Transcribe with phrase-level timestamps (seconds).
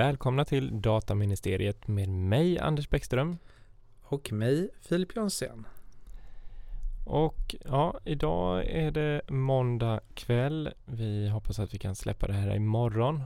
[0.00, 3.38] välkomna till Dataministeriet med mig Anders Bäckström.
[4.02, 5.66] Och mig Filip Jonsén.
[7.06, 10.70] Och ja, idag är det måndag kväll.
[10.84, 13.22] Vi hoppas att vi kan släppa det här imorgon.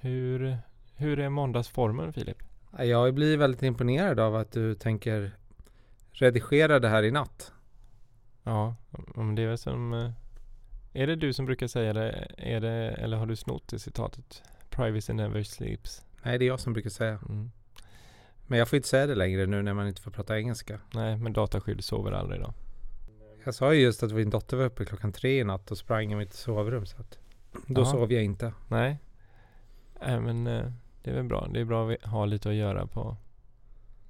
[0.00, 0.58] Hur,
[0.94, 2.38] hur är måndagsformen Filip?
[2.78, 5.32] Jag blir väldigt imponerad av att du tänker
[6.12, 7.52] redigera det här i natt.
[8.42, 8.74] Ja,
[9.14, 9.92] om det är som...
[9.92, 10.10] eh,
[10.92, 12.28] Är det du som brukar säga det?
[12.38, 14.42] Är det eller har du snott det citatet?
[14.70, 16.05] Privacy never sleeps.
[16.26, 17.18] Nej, det är jag som brukar säga.
[17.28, 17.50] Mm.
[18.46, 20.80] Men jag får inte säga det längre nu när man inte får prata engelska.
[20.94, 22.54] Nej, men dataskydd sover aldrig då.
[23.44, 26.12] Jag sa ju just att min dotter var uppe klockan tre i natt och sprang
[26.12, 26.86] i mitt sovrum.
[26.86, 27.18] Så att
[27.66, 27.84] då Ja.
[27.84, 28.52] sov jag inte.
[28.68, 28.98] Nej.
[30.00, 31.48] Nej, men eh, det är väl bra.
[31.52, 33.16] Det är bra att ha lite att göra på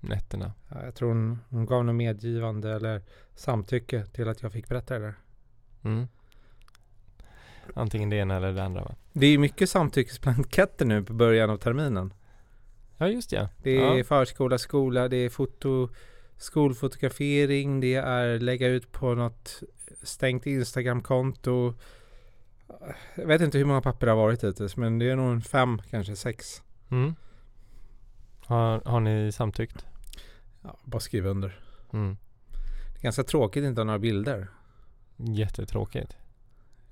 [0.01, 0.53] nätterna.
[0.69, 3.03] Ja, jag tror hon, hon gav något medgivande eller
[3.35, 5.15] samtycke till att jag fick berätta det där.
[5.83, 6.09] Mm.
[7.75, 8.95] Antingen det ena eller det andra va?
[9.13, 12.15] Det är mycket samtyckesblanketter nu på början av terminen.
[12.99, 13.49] Ja, just ja.
[13.63, 14.05] Det är ja.
[14.05, 15.89] förskola, skola, det är foto,
[16.37, 19.63] skolfotografering, det är lägga ut på något
[20.03, 21.75] stängt Instagramkonto.
[23.15, 25.43] Jag vet inte hur många papper det har varit hittills, men det är nog en
[25.43, 26.63] fem, kanske sex.
[26.91, 27.15] Mm.
[28.47, 29.87] Har, har ni samtyckt?
[30.63, 31.61] Ja, bara skriva under.
[31.93, 32.17] Mm.
[32.93, 34.49] Det är ganska tråkigt att inte ha några bilder.
[35.17, 36.17] Jättetråkigt.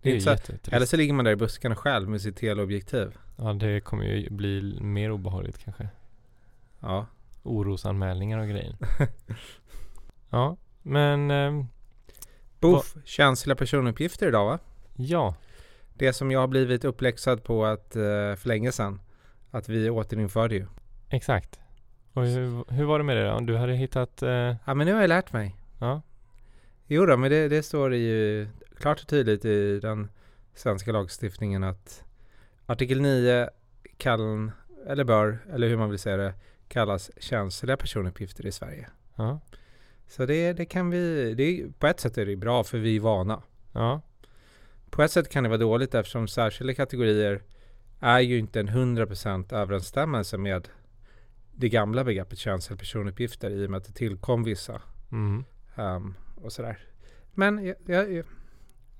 [0.04, 0.76] Det är Det är.
[0.76, 3.18] Eller så ligger man där i buskarna själv med sitt teleobjektiv.
[3.36, 5.88] Ja, det kommer ju bli mer obehagligt kanske.
[6.80, 7.06] Ja.
[7.42, 8.76] Orosanmälningar och grejer.
[10.30, 11.66] ja, men ehm,
[12.60, 14.58] Boff, känsliga personuppgifter idag va?
[14.96, 15.34] ja.
[15.96, 18.02] Det som jag har blivit uppläxad på att, eh,
[18.36, 19.00] för länge sedan.
[19.50, 20.66] Att vi återinförde ju.
[21.10, 21.60] Exakt.
[22.12, 23.40] Och hur, hur var det med det då?
[23.40, 24.22] Du hade hittat...
[24.22, 25.56] Eh, Ja men nu har jag lärt mig.
[25.80, 26.02] ja.
[26.86, 30.08] Jo då, men det, det står det ju klart och tydligt i den
[30.54, 32.04] svenska lagstiftningen att
[32.66, 33.50] artikel 9
[33.96, 34.52] kan,
[34.86, 36.34] eller bör, eller hur man vill säga det,
[36.68, 38.88] kallas känsliga personuppgifter i Sverige.
[39.16, 39.40] Ja.
[40.08, 43.00] Så det, det kan vi, det, på ett sätt är det bra för vi är
[43.00, 43.42] vana.
[43.72, 44.00] Ja.
[44.90, 47.42] På ett sätt kan det vara dåligt eftersom särskilda kategorier
[48.00, 50.68] är ju inte en 100% överensstämmelse med
[51.52, 54.82] det gamla begreppet känsliga personuppgifter i och med att det tillkom vissa
[55.12, 55.44] Mm.
[55.76, 56.78] ehm, och sådär.
[57.32, 58.24] Men jag, jag, jag,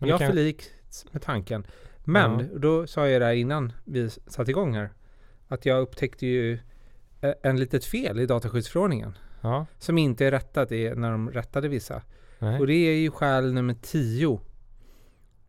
[0.05, 0.67] Men jag kan- förliks
[1.13, 1.67] med tanken.
[2.05, 2.59] Men Ja.
[2.59, 4.91] då sa jag det här innan vi satte igång här.
[5.49, 6.59] Att jag upptäckte ju
[7.21, 9.19] eh, en litet fel i dataskyddsförordningen.
[9.41, 9.67] Ja.
[9.79, 12.03] Som inte är rättat i, när de rättade vissa.
[12.39, 12.61] Nej.
[12.61, 14.41] Och det är ju skäl nummer 10.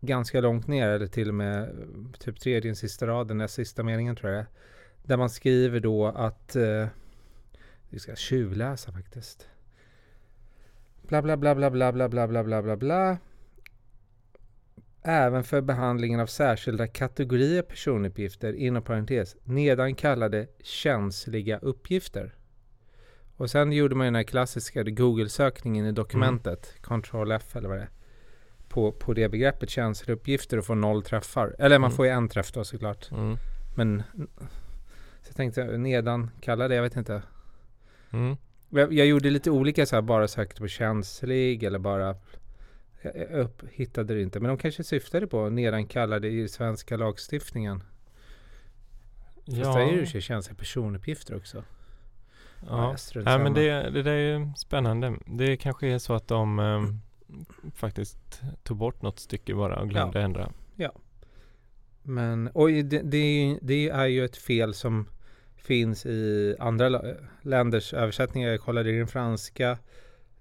[0.01, 1.69] Ganska långt ner, eller till och med
[2.19, 4.45] typ tredje sista raden, näst sista meningen tror jag är.
[5.03, 6.87] Där man skriver då att, eh,
[7.89, 9.47] vi ska tjuvläsa faktiskt.
[11.07, 13.17] Bla bla bla bla bla bla bla bla bla bla bla.
[15.07, 22.35] Även för behandlingen av särskilda kategorier personuppgifter inom parentes nedan kallade känsliga uppgifter.
[23.37, 27.77] Och sen gjorde man ju den här klassiska Google-sökningen i dokumentet, Ctrl F eller vad
[27.77, 27.89] det är,
[28.69, 31.55] på, på det begreppet känsliga uppgifter och får noll träffar.
[31.59, 31.95] Eller man Mm.
[31.97, 33.11] får ju en träff då såklart.
[33.11, 33.37] Mm.
[33.77, 34.03] Men
[35.21, 37.21] så jag tänkte nedan kallade, jag vet inte.
[38.11, 38.37] Mm.
[38.69, 42.15] Jag, jag gjorde lite olika så här, bara sökte på känslig eller bara
[43.31, 44.39] upp, hittade det inte.
[44.39, 47.79] Men de kanske syftade på nedan kallade i svenska lagstiftningen.
[49.45, 49.73] Fast Ja.
[49.75, 51.63] där är det ju känsliga personuppgifter också.
[52.69, 52.95] Ja.
[53.15, 55.13] Ja, Nej men det, det där är ju spännande.
[55.25, 56.99] Det kanske är så att de ehm,
[57.75, 60.51] faktiskt tog bort något stycke bara och glömde ändra.
[62.07, 65.07] Men, och det, det, är ju- det är ju ett fel som
[65.55, 67.01] finns i andra
[67.41, 68.49] länders översättningar.
[68.49, 69.77] Jag kollade i den franska.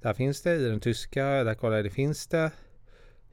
[0.05, 0.55] Där finns det.
[0.57, 1.25] I den tyska.
[1.25, 2.51] Där kollade jag det finns det.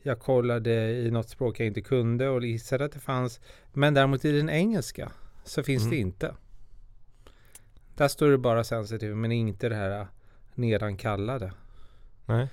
[0.02, 3.40] Jag kollade i något språk jag inte kunde och gissade att det fanns.
[3.74, 5.12] Men däremot i den engelska
[5.44, 6.08] så finns det Mm.
[6.08, 6.36] inte.
[7.96, 10.08] Där står det bara sensitive men inte det här
[10.56, 11.54] nedan kallade.
[12.26, 12.48] Nej.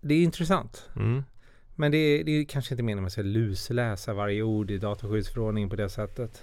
[0.00, 0.88] Det är intressant.
[0.96, 1.24] Mm.
[1.74, 4.78] Men det är, det är kanske inte meningen att man ska lusläsa varje ord i
[4.78, 6.42] dataskyddsförordningen på det sättet.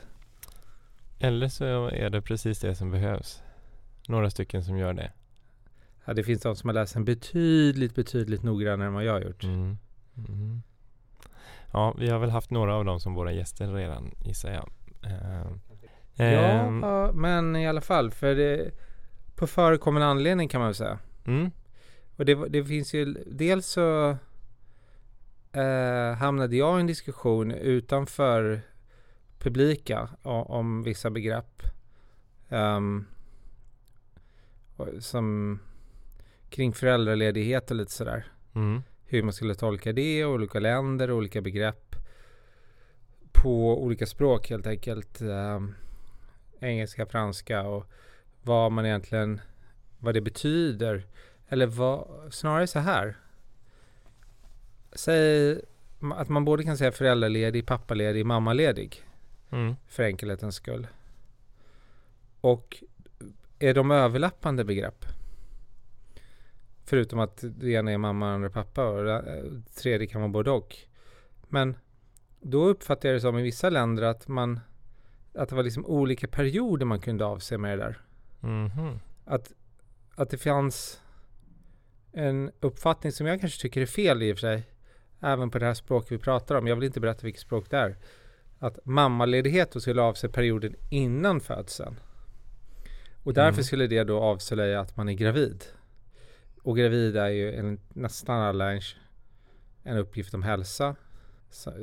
[1.20, 3.42] Eller så är det precis det som behövs.
[4.08, 5.12] Några stycken som gör det.
[6.06, 9.22] Ja, det finns de som har läst den betydligt, betydligt noggrannare än vad jag har
[9.22, 9.44] gjort.
[9.44, 9.78] Mm.
[10.28, 10.62] Mm.
[11.74, 14.70] Ja, vi har väl haft några av dem som våra gäster redan gissar jag.
[15.12, 15.60] Ehm,
[16.16, 18.12] ehm, Ja, men i alla fall.
[18.12, 18.72] För det,
[19.36, 21.00] på förekommande anledning kan man väl säga.
[21.26, 21.52] mm.
[22.18, 24.18] Och det, det finns ju, dels så
[25.52, 28.62] eh, hamnade jag i en diskussion utanför
[29.40, 31.62] publika o- om vissa begrepp.
[32.50, 33.06] Ehm,
[34.76, 35.60] och som
[36.56, 38.26] kring föräldraledighet och lite sådär.
[38.56, 38.84] Mm.
[39.06, 41.96] hur man skulle tolka det, olika länder, olika begrepp
[43.32, 45.22] på olika språk helt enkelt.
[45.22, 45.76] Ehm,
[46.60, 47.86] engelska, franska och
[48.42, 49.42] vad man egentligen,
[50.00, 51.06] vad det betyder.
[51.50, 53.18] Eller vad, snarare så här.
[54.92, 55.62] Säg
[56.16, 59.04] att man både kan säga föräldraledig, pappaledig, mammaledig.
[59.52, 59.76] Mm.
[59.88, 60.88] För enkelhetens skull.
[62.42, 62.84] Och
[63.60, 65.06] är de överlappande begrepp?
[66.86, 70.52] Förutom att det ena är mamma och andra pappa och det tredje kan vara både
[70.52, 70.78] och.
[71.48, 71.78] Men
[72.42, 74.60] då uppfattar jag det som i vissa länder att man
[75.34, 78.02] att det var liksom olika perioder man kunde avse med det där.
[78.40, 79.00] Mhm.
[79.26, 79.54] Att,
[80.16, 81.02] att det fanns
[82.12, 84.64] en uppfattning som jag kanske tycker är fel i och för sig.
[85.22, 86.68] Även på det här språket vi pratar om.
[86.68, 87.98] Jag vill inte berätta vilket språk det är.
[88.60, 91.96] Att mammaledighet då skulle avse perioden innan födseln.
[93.24, 93.64] Och därför Mm.
[93.64, 95.64] skulle det då avslöja att man är gravid.
[96.66, 98.82] Och gravid är ju enligt nästan alla en,
[99.84, 100.96] en uppgift om hälsa.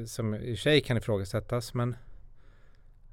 [0.06, 1.96] Som i sig kan ifrågasättas men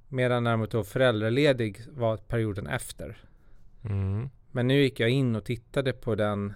[0.07, 3.17] Medan däremot då föräldraledig var perioden efter.
[3.83, 4.29] Mm.
[4.51, 6.53] Men nu gick jag in och tittade på den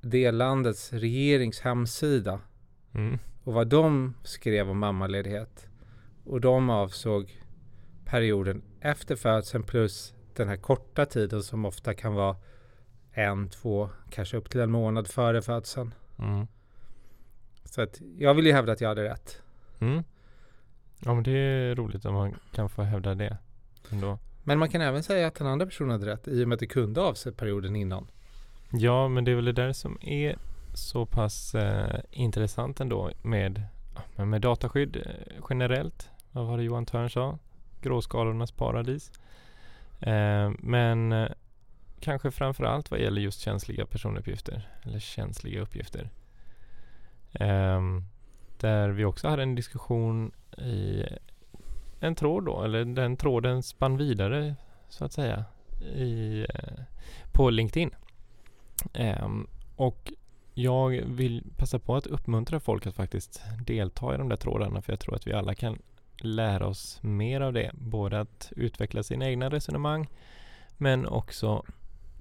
[0.00, 2.40] det landets regerings hemsida
[2.94, 3.18] Mm.
[3.44, 5.68] och vad de skrev om mammaledighet.
[6.24, 7.42] Och de avsåg
[8.04, 12.36] perioden efter födseln plus den här korta tiden som ofta kan vara
[13.12, 15.94] en, två, kanske upp till en månad före födseln.
[16.18, 16.46] Mm.
[17.64, 19.42] Så att jag vill ju hävda att jag hade rätt.
[19.80, 20.04] Mm.
[21.04, 23.38] Ja men det är roligt om man kan få hävda det
[23.90, 24.18] ändå.
[24.44, 26.60] Men man kan även säga att den andra personen hade rätt i och med att
[26.60, 28.10] det kunde avse perioden innan.
[28.72, 30.36] Ja men det är väl det där som är
[30.74, 33.62] så pass eh, intressant ändå med,
[34.16, 36.08] med dataskydd eh, generellt.
[36.32, 37.38] Vad var det Johan Törn sa?
[37.82, 39.12] Gråskalornas paradis.
[40.00, 41.28] Eh, men
[42.00, 46.10] Kanske kanske framförallt vad gäller just känsliga personuppgifter eller känsliga uppgifter.
[47.40, 48.04] Um,
[48.58, 51.04] där vi också hade en diskussion i
[52.00, 54.54] en tråd då, eller den tråden spann vidare
[54.88, 55.44] så att säga
[55.94, 56.82] i, eh,
[57.32, 57.90] på LinkedIn.
[58.94, 60.12] Um, och
[60.54, 64.92] jag vill passa på att uppmuntra folk att faktiskt delta i de där trådarna för
[64.92, 65.78] jag tror att vi alla kan
[66.20, 67.70] lära oss mer av det.
[67.74, 70.08] Både att utveckla sina egna resonemang
[70.76, 71.64] men också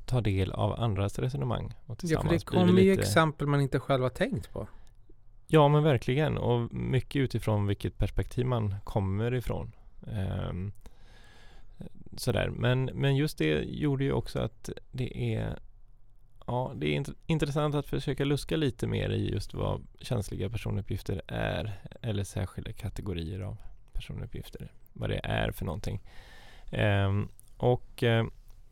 [0.08, 1.66] ta del av andras resonemang.
[1.66, 4.68] Och Ja, för tillsammans det kommer ju lite- exempel man inte själv har tänkt på.
[5.48, 9.72] Ja men verkligen och mycket utifrån vilket perspektiv man kommer ifrån.
[10.14, 10.72] Ehm,
[12.18, 12.50] sådär.
[12.50, 15.60] Men, men just det gjorde ju också att det är
[16.50, 21.22] Ja, det är int- intressant att försöka luska lite mer i just vad känsliga personuppgifter
[21.28, 23.58] är eller särskilda kategorier av
[23.94, 24.72] personuppgifter.
[24.94, 26.02] Vad det är för någonting.
[26.72, 27.28] Ehm,
[27.58, 28.26] och eh,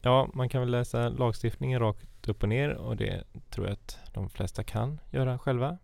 [0.06, 4.00] ja, man kan väl läsa lagstiftningen rakt upp och ner och det tror jag att
[4.14, 5.78] de flesta kan göra själva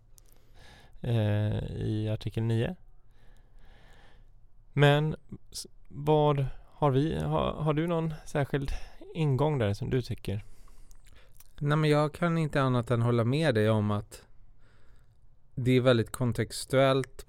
[1.00, 2.76] eh, i artikel 9.
[4.72, 5.16] Men
[5.88, 7.18] vad har vi?
[7.22, 8.72] Har, har du någon särskild
[9.14, 10.44] ingång där som du tycker?
[11.58, 14.26] Nej men jag kan inte annat än hålla med dig om att
[15.54, 17.26] det är väldigt kontextuellt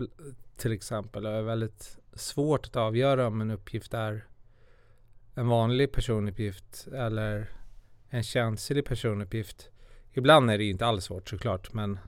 [0.58, 4.26] till exempel och är väldigt svårt att avgöra om en uppgift är
[5.34, 7.50] en vanlig personuppgift eller
[8.10, 9.70] en känslig personuppgift.
[10.14, 12.00] Ibland är det ju inte alls svårt såklart men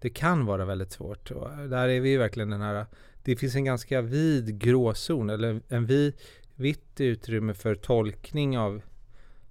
[0.00, 2.86] det kan vara väldigt svårt och där är vi verkligen den här
[3.24, 6.14] det finns en ganska vid gråzon eller en vid,
[6.54, 8.82] vitt utrymme för tolkning av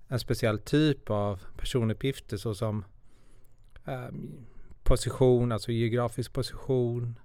[0.08, 2.86] en speciell typ av personuppgifter såsom
[3.86, 4.10] eh,
[4.84, 7.20] position, alltså geografisk position,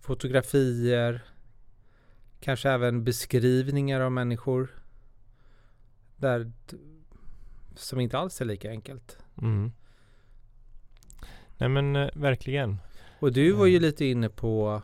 [0.00, 1.24] fotografier,
[2.40, 4.79] kanske även beskrivningar av människor
[6.20, 6.52] där
[7.74, 9.18] som inte alls är lika enkelt.
[9.42, 9.72] Mm.
[11.58, 12.76] Nej men eh, verkligen.
[13.20, 13.82] Och du var ju Mm.
[13.82, 14.82] lite inne på,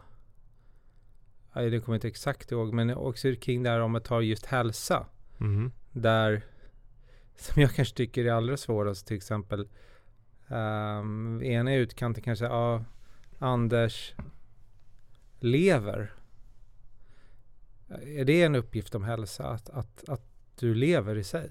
[1.52, 4.22] ja, det kommer jag inte exakt ihåg, men också kring det här om att ta
[4.22, 5.06] just hälsa.
[5.40, 5.72] Mm.
[5.92, 6.44] Där,
[7.36, 9.68] som jag kanske tycker är allra svårast, till exempel
[10.48, 12.84] um, ena utkanten kanske, ja,
[13.38, 14.14] Anders
[15.40, 16.12] lever.
[17.88, 19.48] Är det en uppgift om hälsa?
[19.48, 21.50] Att, att, att du lever i sig?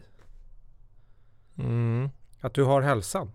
[1.57, 2.09] Mm.
[2.41, 3.31] Att du har hälsan?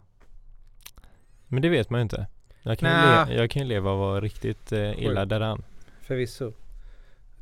[1.46, 2.26] Men det vet man ju inte.
[2.62, 2.96] Jag kan, ju,
[3.34, 5.62] le- jag kan ju leva och vara riktigt eh, illa däran.
[6.00, 6.52] Förvisso.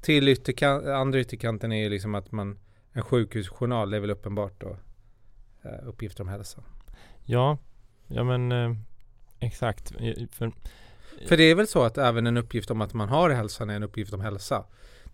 [0.03, 2.59] Till ytterkan- andra ytterkanten är ju liksom att man
[2.93, 4.77] en sjukhusjournal, är väl uppenbart då
[5.63, 6.63] eh, uppgifter om hälsa.
[7.25, 7.59] Ja,
[8.07, 8.75] ja men eh,
[9.39, 9.89] exakt.
[10.33, 10.53] För,
[11.29, 13.75] För det är väl så att även en uppgift om att man har hälsan är
[13.77, 14.65] en uppgift om hälsa.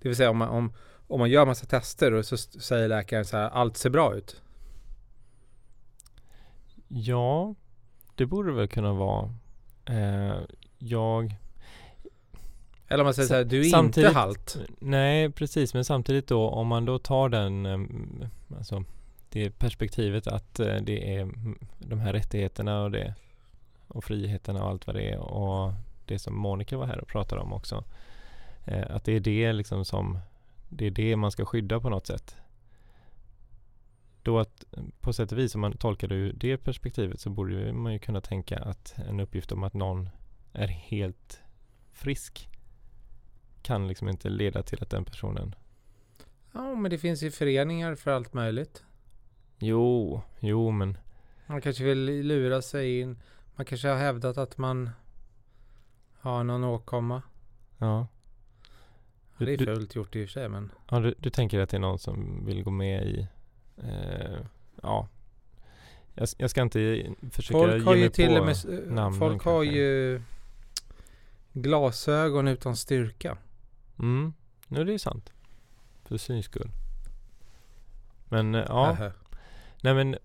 [0.03, 0.73] Det vill säga om man, om,
[1.09, 4.41] om man gör massa tester och så säger läkaren så här, allt ser bra ut.
[6.89, 7.55] ja,
[8.15, 9.35] det borde väl kunna vara.
[9.85, 10.35] Eh,
[10.79, 11.35] jag
[12.89, 14.57] Eller om man säger så här, du är samtidigt- inte halt.
[14.79, 15.75] Nej, precis.
[15.75, 18.25] Men samtidigt då om man då tar den, em,
[18.57, 18.85] alltså
[19.29, 23.15] det perspektivet att eh, det är mm, de här rättigheterna och det
[23.89, 25.73] och friheterna och allt vad det är och
[26.07, 27.85] det som Monica var här och pratade om också.
[28.65, 30.19] Eh, att det är det liksom som
[30.77, 32.37] det är det man ska skydda på något sätt.
[34.23, 34.65] Då att
[35.01, 37.99] på sätt och vis om man tolkar det ur det perspektivet så borde man ju
[37.99, 40.09] kunna tänka att en uppgift om att någon
[40.53, 41.43] är helt
[41.93, 42.49] frisk
[43.63, 45.55] kan liksom inte leda till att den personen
[46.53, 48.85] Ja, men det finns ju föreningar för allt möjligt.
[49.59, 50.99] Jo, jo men
[51.47, 53.23] Man kanske vill lura sig in.
[53.57, 54.91] Man kanske har hävdat att man
[56.21, 57.23] har någon åkomma.
[57.79, 58.07] ja.
[59.39, 61.77] Det är fult gjort i och för sig, men Ja, du, du tänker att det
[61.77, 63.27] är någon som vill gå med i
[63.77, 64.39] eh,
[64.83, 65.09] Ja
[66.15, 68.67] jag, jag ska inte försöka folk ge har ju mig till på och med s-
[68.87, 69.79] namnen Folk har kanske.
[69.81, 70.23] ju
[71.53, 73.39] glasögon utan styrka.
[73.99, 74.33] Mm,
[74.69, 75.33] nu det är sant
[76.05, 76.71] För syns skull
[78.29, 79.13] Men eh, ja, Ähä.
[79.83, 80.17] nej men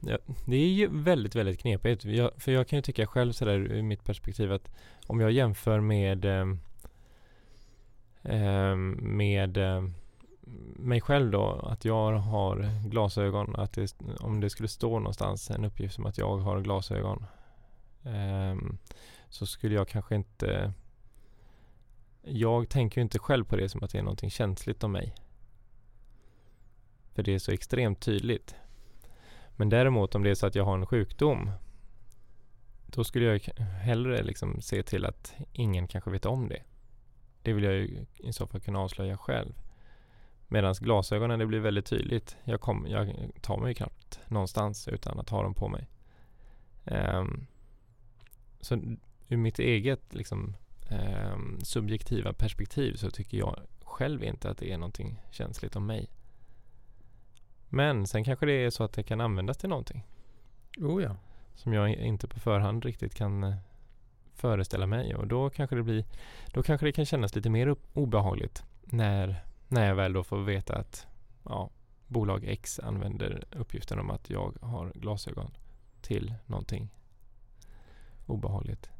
[0.00, 3.54] ja, Det är ju väldigt, väldigt knepigt jag, För jag kan ju tycka själv sådär
[3.58, 4.70] ur mitt perspektiv att
[5.06, 6.60] Om jag jämför med ehm,
[8.24, 9.84] Ehm, med eh,
[10.76, 15.64] mig själv då, att jag har glasögon, att det, om det skulle stå någonstans en
[15.64, 17.26] uppgift som att jag har glasögon
[18.02, 18.78] ehm,
[19.28, 20.72] så skulle jag kanske inte
[22.24, 25.14] jag tänker ju inte själv på det som att det är någonting känsligt om mig.
[27.14, 28.54] För det är så extremt tydligt.
[29.56, 31.50] Men däremot om det är så att jag har en sjukdom
[32.86, 36.62] då skulle jag hellre liksom se till att ingen kanske vet om det.
[37.42, 39.52] Det vill jag ju i så fall kunna avslöja själv.
[40.48, 42.36] Medan glasögonen, det blir väldigt tydligt.
[42.44, 45.88] Jag, kom, jag tar mig ju knappt någonstans utan att ha dem på mig.
[46.84, 47.46] Ehm,
[48.60, 48.74] så
[49.28, 50.56] ur mitt eget liksom,
[50.90, 56.10] ehm, subjektiva perspektiv så tycker jag själv inte att det är någonting känsligt om mig.
[57.68, 60.04] Men sen kanske det är så att det kan användas till någonting
[60.78, 61.16] Oh ja.
[61.54, 63.56] som jag inte på förhand riktigt kan eh,
[64.34, 66.04] föreställa mig och då kanske det blir
[66.52, 70.76] då kanske det kan kännas lite mer obehagligt när, när jag väl då får veta
[70.76, 71.06] att
[71.44, 71.70] ja,
[72.06, 75.50] bolag X använder uppgiften om att jag har glasögon
[76.02, 76.90] till någonting
[78.26, 78.90] obehagligt.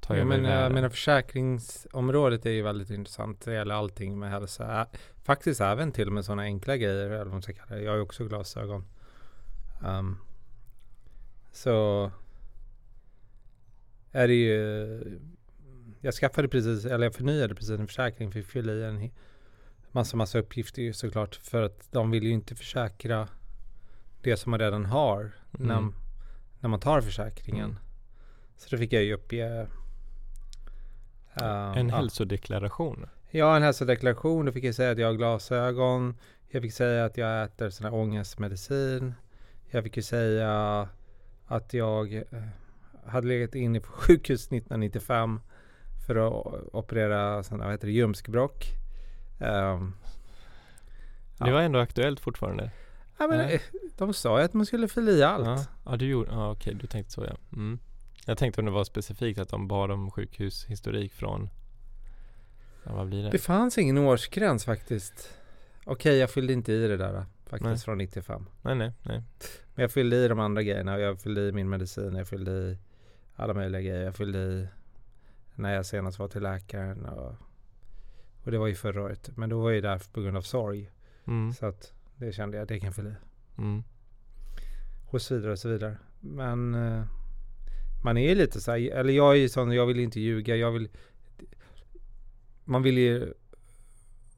[0.00, 0.68] Tar Jag menar, jag nära.
[0.68, 3.44] menar försäkringsområdet är ju väldigt intressant.
[3.44, 4.86] Det gäller allting med hälsa.
[5.22, 7.06] Faktiskt även till och med sådana enkla grejer.
[7.06, 7.82] Eller vad man ska kalla det.
[7.82, 8.84] Jag har ju också glasögon.
[9.86, 10.16] Ehm,
[11.52, 12.10] så
[14.12, 15.20] är det ju.
[16.00, 19.10] Jag skaffade precis, eller jag förnyade precis en försäkring för att fylla i en
[19.92, 21.34] massa, massa uppgifter ju såklart.
[21.34, 23.28] För att de vill ju inte försäkra
[24.22, 25.94] det som man redan har när, Mm.
[26.60, 27.64] när man tar försäkringen.
[27.70, 27.78] Mm.
[28.56, 29.66] Så då fick jag ju uppge
[31.34, 31.96] ehm, En ja.
[31.96, 33.06] hälsodeklaration.
[33.30, 34.46] Ja, en hälsodeklaration.
[34.46, 36.14] Då fick jag säga att jag har glasögon.
[36.48, 39.14] Jag fick säga att jag äter sån här ångestmedicin.
[39.70, 40.88] Jag fick ju säga
[41.46, 42.22] att jag eh,
[43.06, 45.40] hade legat inne på sjukhus 1995
[46.06, 48.64] för att operera här, vad heter det, ljumskbråck.
[49.38, 49.90] Ja.
[51.38, 52.70] Det var ändå aktuellt fortfarande.
[53.18, 53.54] ja, men, Nej.
[53.54, 53.60] eh,
[53.96, 55.46] de sa ju att man skulle fylla i allt.
[55.46, 57.36] Ja, ja du gjorde, ja, okej du tänkte så ja.
[57.52, 57.78] Mm.
[58.26, 61.48] Jag tänkte om det var specifikt att de bad om sjukhushistorik från,
[62.84, 63.30] ja, vad blir det?
[63.30, 65.38] Det fanns ingen årsgräns faktiskt.
[65.84, 67.78] Okej, jag fyllde inte i det där faktiskt Nej.
[67.78, 68.46] från 95.
[68.62, 69.22] Nej, nej, nej.
[69.74, 70.98] Men jag fyllde i de andra grejerna.
[70.98, 72.14] Jag fyllde i min medicin.
[72.14, 72.78] Jag fyllde i
[73.36, 74.04] alla möjliga grejer.
[74.04, 74.68] Jag fyllde i
[75.54, 77.04] när jag senast var till läkaren.
[77.06, 77.34] Och,
[78.44, 79.30] och det var ju förra året.
[79.36, 80.90] Men då var jag där på grund av sorg.
[81.26, 83.14] Mm, Så att det kände jag, det kan jag fylla i.
[83.58, 83.82] mm,
[85.10, 85.96] Och så vidare och så vidare.
[86.20, 87.04] Men eh,
[88.04, 90.56] man är ju lite så här, eller jag är ju sån, jag vill inte ljuga.
[90.56, 90.88] Jag vill,
[92.64, 93.34] man vill ju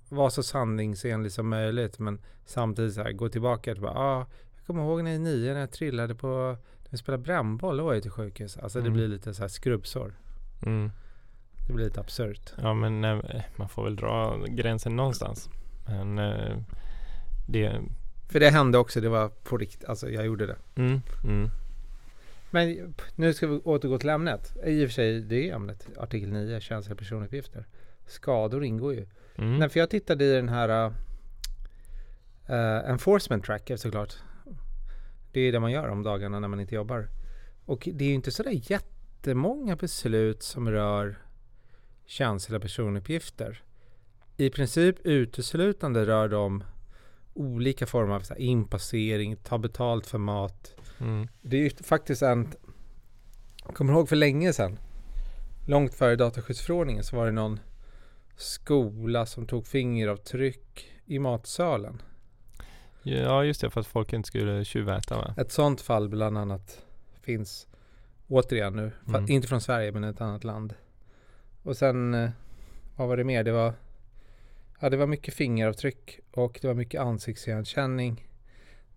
[0.08, 1.98] vara så sanningsenlig som möjligt.
[1.98, 5.24] Men samtidigt så här, gå tillbaka till bara, ah, jag kommer ihåg när jag är
[5.24, 6.56] nio när jag trillade på,
[6.94, 8.56] jag spelade brännboll, då var jag till sjukhus.
[8.58, 8.92] Alltså det Mm.
[8.92, 10.12] blir lite så här skrubbsår.
[10.66, 10.90] mm.
[11.66, 12.52] Det blir lite absurt.
[12.62, 15.48] Ja men nej, man får väl dra gränsen någonstans.
[15.86, 16.56] Men eh,
[17.48, 17.80] det,
[18.28, 20.56] För det hände också, det var på riktigt, alltså jag gjorde det.
[20.74, 21.50] mm, mm,
[22.50, 24.56] Men nu ska vi återgå till ämnet.
[24.64, 25.88] I och för sig, det är ämnet.
[25.96, 27.66] Artikel 9, känsliga personuppgifter.
[28.06, 29.06] Skador ingår ju.
[29.36, 29.58] mm.
[29.58, 30.86] Nej, för jag tittade i den här
[32.50, 34.14] uh, enforcement tracker såklart.
[35.34, 37.08] Det är det man gör om dagarna när man inte jobbar.
[37.64, 41.18] Och det är ju inte sådär jättemånga beslut som rör
[42.06, 43.62] känsliga personuppgifter.
[44.36, 46.64] I princip uteslutande rör de
[47.34, 50.74] olika former av så inpassering, ta betalt för mat.
[51.00, 52.48] Mm, Det är ju faktiskt en...
[53.64, 54.78] Jag kommer ihåg för länge sedan.
[55.66, 57.60] Långt före dataskyddsförordningen så var det någon
[58.36, 62.02] skola som tog fingeravtryck i matsalen.
[63.06, 65.34] Ja, just det, för att folk inte skulle tjuväta va?
[65.36, 66.84] Ett sånt fall bland annat
[67.20, 67.66] finns
[68.28, 68.92] återigen nu.
[69.08, 69.30] Mm.
[69.30, 70.74] Inte från Sverige men ett annat land.
[71.62, 72.30] Och sen, eh,
[72.96, 73.44] vad var det mer?
[73.44, 73.72] Det var,
[74.80, 78.28] ja, det var mycket fingeravtryck och det var mycket ansiktsigenkänning.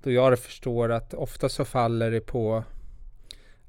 [0.04, 2.64] Då jag förstår att ofta så faller det på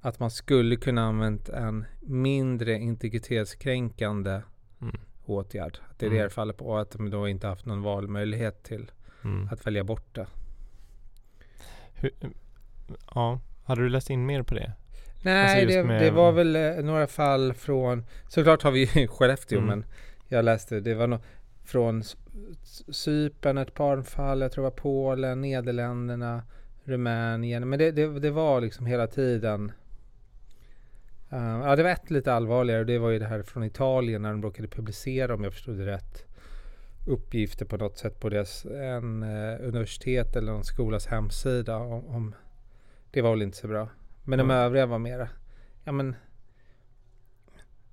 [0.00, 4.40] att man skulle kunna använt en mindre integritetskränkande
[4.80, 4.96] Mm.
[5.24, 5.78] åtgärd.
[5.90, 6.18] Att det är Mm.
[6.18, 8.90] det det faller på och att de då inte haft någon valmöjlighet till
[9.24, 9.48] Mm.
[9.52, 10.26] att välja bort det.
[11.94, 12.10] Hur,
[13.14, 14.72] ja, hade du läst in mer på det?
[15.22, 19.08] Nej, Alltså det, med- det var väl eh, några fall från, såklart har vi ju
[19.08, 19.68] Skellefteå, Mm.
[19.68, 19.84] men
[20.28, 21.20] jag läste, det var nog
[21.64, 22.02] från
[22.88, 26.42] Cypern ett par fall, jag tror det var Polen, Nederländerna,
[26.84, 29.72] Rumänien, men det, det, det var liksom hela tiden
[31.30, 34.22] eh, Ja, det var ett lite allvarligare och det var ju det här från Italien
[34.22, 36.24] när de råkade publicera, om jag förstod det rätt,
[37.08, 42.34] uppgifter på något sätt på deras en, eh, universitet eller någon skolas hemsida om, om
[43.10, 43.88] det var väl inte så bra.
[44.24, 44.56] Men de Mm.
[44.56, 45.28] övriga var mera,
[45.84, 46.16] ja men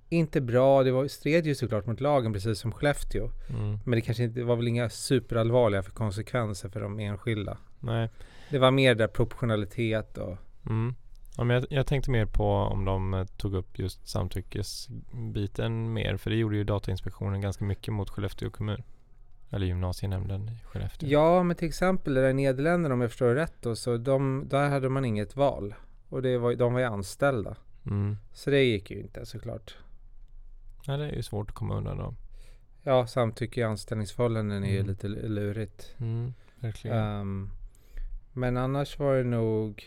[0.08, 0.82] inte bra.
[0.82, 3.30] Det var, stred ju såklart mot lagen precis som Skellefteå.
[3.50, 3.78] Mm.
[3.84, 7.58] Men det kanske inte det var väl inga superallvarliga för konsekvenser för de enskilda.
[7.80, 8.10] Nej.
[8.50, 10.94] Det var mer där proportionalitet och Mm.
[11.38, 16.16] Ja, men jag, jag tänkte mer på om de eh, tog upp just samtyckesbiten mer.
[16.16, 18.82] För det gjorde ju Datainspektionen ganska mycket mot Skellefteå kommun.
[19.50, 21.08] Eller gymnasienämnden i Skellefteå.
[21.08, 24.68] Ja, men till exempel där i Nederländerna om jag förstår rätt då, så de, där
[24.68, 25.74] hade man inget val.
[26.08, 27.56] Och det var, de var ju anställda.
[27.86, 28.16] Mm.
[28.32, 29.76] Så det gick ju inte såklart.
[30.86, 32.14] Ja, det är ju svårt att komma undan då.
[32.82, 34.86] Ja, samtycke i anställningsförhållanden är ju Mm.
[34.86, 35.94] lite lurigt.
[35.98, 36.34] Mm.
[36.60, 36.96] Verkligen.
[36.98, 37.50] Ehm,
[38.32, 39.84] men annars var det nog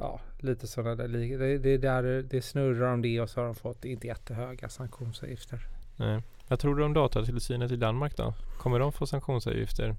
[0.00, 3.54] Ja, lite sådana där det, det, där, det snurrar om det och så har de
[3.54, 5.66] fått inte jättehöga sanktionsavgifter.
[5.96, 6.22] Nej.
[6.48, 8.34] Vad tror du om datatillsynet i Danmark då?
[8.58, 9.96] Kommer de få sanktionsavgifter?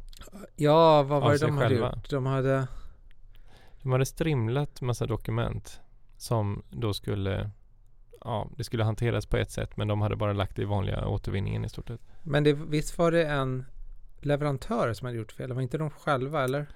[0.55, 1.93] Ja, vad var det de hade själva.
[1.95, 2.09] gjort?
[2.09, 2.67] De hade
[3.81, 5.81] De hade strimlat massa dokument
[6.17, 7.49] som då skulle
[8.23, 11.07] Ja, det skulle hanteras på ett sätt men de hade bara lagt det i vanliga
[11.07, 12.01] återvinningen i stort sett.
[12.23, 13.65] Men det, visst var det en
[14.19, 15.49] leverantör som hade gjort fel?
[15.49, 16.67] Det var inte de själva eller?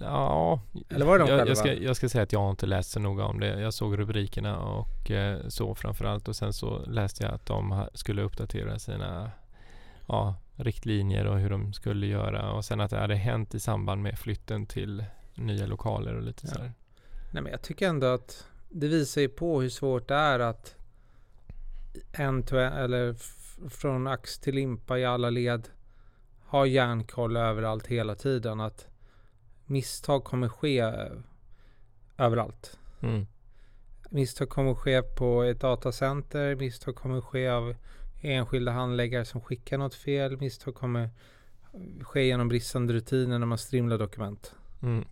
[0.00, 1.48] Ja, Eller var det de jag, själva?
[1.48, 3.60] jag, ska, jag ska säga att jag har inte läst så noga om det.
[3.60, 8.22] Jag såg rubrikerna och eh, så framförallt och sen så läste jag att de skulle
[8.22, 9.30] uppdatera sina
[10.08, 14.02] ja, riktlinjer och hur de skulle göra och sen att det hade hänt i samband
[14.02, 16.52] med flytten till nya lokaler och lite Ja.
[16.52, 16.72] sådär.
[17.32, 20.74] Nej men jag tycker ändå att det visar ju på hur svårt det är att
[22.12, 23.14] en to en, eller
[23.70, 25.68] från ax till limpa i alla led
[26.46, 28.60] ha järnkoll överallt hela tiden.
[28.60, 28.86] Att
[29.66, 31.12] misstag kommer ske eh,
[32.18, 32.78] överallt.
[33.00, 33.26] Mm.
[34.10, 36.56] Misstag kommer ske på ett datacenter.
[36.56, 37.74] Misstag kommer ske av
[38.22, 40.36] enskilda handläggare som skickar något fel.
[40.36, 41.10] Misstag kommer
[42.02, 44.54] ske genom bristande rutiner när man strimlar dokument.
[44.82, 45.04] Mm.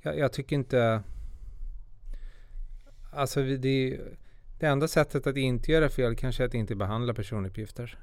[0.00, 1.02] Jag, jag tycker inte...
[3.12, 4.00] Alltså det,
[4.60, 7.98] det enda sättet att inte göra fel kanske är att inte behandla personuppgifter.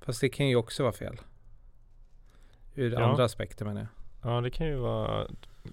[0.00, 1.20] Fast det kan ju också vara fel.
[2.74, 3.04] Ur Ja.
[3.10, 4.03] andra aspekter menar jag.
[4.24, 5.26] Ja, det kan ju vara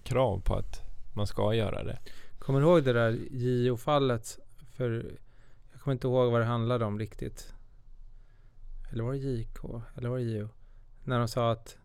[0.04, 0.82] krav på att
[1.14, 2.00] man ska göra det.
[2.40, 4.40] Kommer du ihåg det där JO-fallet?
[4.72, 5.06] För
[5.72, 7.54] jag kommer inte ihåg vad det handlade om riktigt.
[8.92, 9.58] Eller var det JK?
[9.96, 10.50] Eller var det JO?
[11.04, 11.78] När de sa att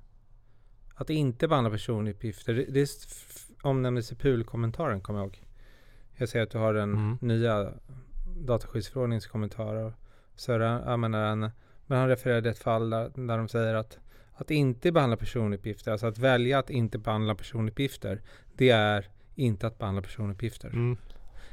[0.94, 2.54] att inte behandla personuppgifter.
[2.54, 2.88] Det, det
[3.62, 5.42] omnämndes i PUL-kommentaren kommer jag ihåg.
[6.14, 7.18] Jag säger att du har den Mm.
[7.20, 7.72] nya
[8.36, 9.92] dataskyddsförordningens kommentarer.
[10.34, 11.36] Så det, jag menar,
[11.86, 13.98] men han refererade ett fall där, där de säger att
[14.36, 18.22] att inte behandla personuppgifter, alltså att välja att inte behandla personuppgifter,
[18.56, 20.68] det är inte att behandla personuppgifter.
[20.68, 20.96] Mm.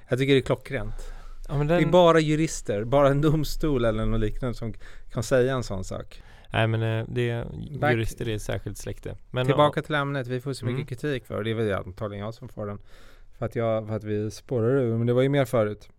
[0.10, 1.14] Jag tycker det är klockrent.
[1.48, 4.74] Ja, men Det är den, bara jurister, bara en domstol eller något liknande som
[5.12, 6.24] kan säga en sån sak.
[6.54, 7.46] Nej men eh, det,
[7.80, 9.18] Back- jurister är ett särskilt släkte.
[9.32, 10.88] Men, Tillbaka till ämnet, vi får så mycket Mm.
[10.88, 12.80] kritik för och det är väl antagligen jag som får den.
[13.38, 15.90] För att, jag, för att vi spårar ur, men det var ju mer förut.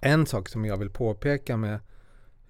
[0.00, 1.80] En sak som jag vill påpeka med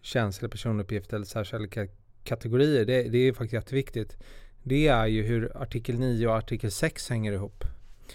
[0.01, 1.87] känsliga personuppgifter eller särskilda
[2.25, 4.17] kategorier, det, det är faktiskt jätteviktigt.
[4.63, 7.65] Det är ju hur artikel 9 och artikel 6 hänger ihop.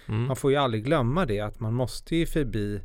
[0.07, 2.81] mm, Man får ju aldrig glömma det, att man måste ju förbi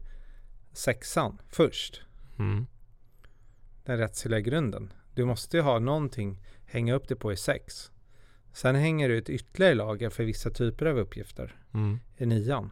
[0.72, 2.02] sexan först.
[2.38, 2.66] mm,
[3.84, 4.92] den rättsliga grunden.
[5.14, 7.90] Du måste ju ha någonting hänga upp det på i sex.
[8.52, 12.70] Sen hänger det ut ytterligare lager för vissa typer av uppgifter mm, i nian.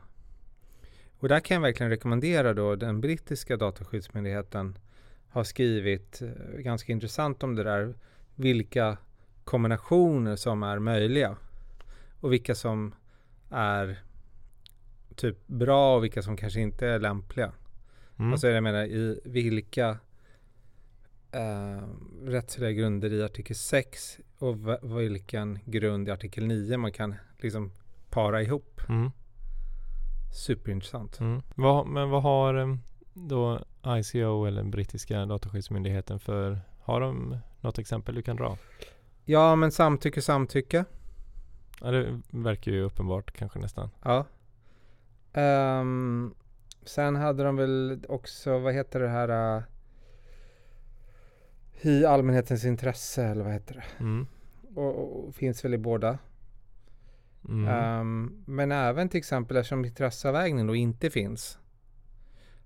[1.19, 4.79] Och där kan jag verkligen rekommendera då den brittiska dataskyddsmyndigheten
[5.29, 7.95] har skrivit eh, ganska intressant om det där.
[8.41, 8.97] Vilka
[9.45, 11.37] kombinationer som är möjliga
[12.21, 12.95] och vilka som
[13.51, 13.99] är
[15.17, 17.53] typ bra och vilka som kanske inte är lämpliga.
[18.19, 18.33] Mm.
[18.33, 19.99] Alltså jag menar i vilka
[21.33, 21.83] eh,
[22.23, 24.57] rättsliga grunder i artikel 6 och
[25.01, 27.73] vilken grund i artikel 9 man kan liksom
[28.11, 28.81] para ihop.
[28.89, 29.11] Mm.
[30.35, 31.21] Superintressant.
[31.21, 31.43] Mm.
[31.55, 32.77] Vad, men vad har eh,
[33.15, 38.57] då ICO eller brittiska dataskyddsmyndigheten för, har de något exempel du kan dra?
[39.25, 40.85] Ja men samtycke, samtycke.
[41.81, 43.91] Ja, det verkar ju uppenbart kanske nästan.
[44.03, 44.27] Ja.
[45.33, 46.35] Ehm,
[46.85, 49.57] sen hade de väl också, vad heter det här?
[49.57, 49.63] Uh,
[51.81, 54.05] I allmänhetens intresse eller vad heter det?
[54.05, 54.27] Mm.
[54.75, 56.19] Och, och finns väl i båda.
[57.49, 57.69] Mm.
[57.69, 61.59] Ehm, men även till exempel eftersom intresseavvägning då inte finns.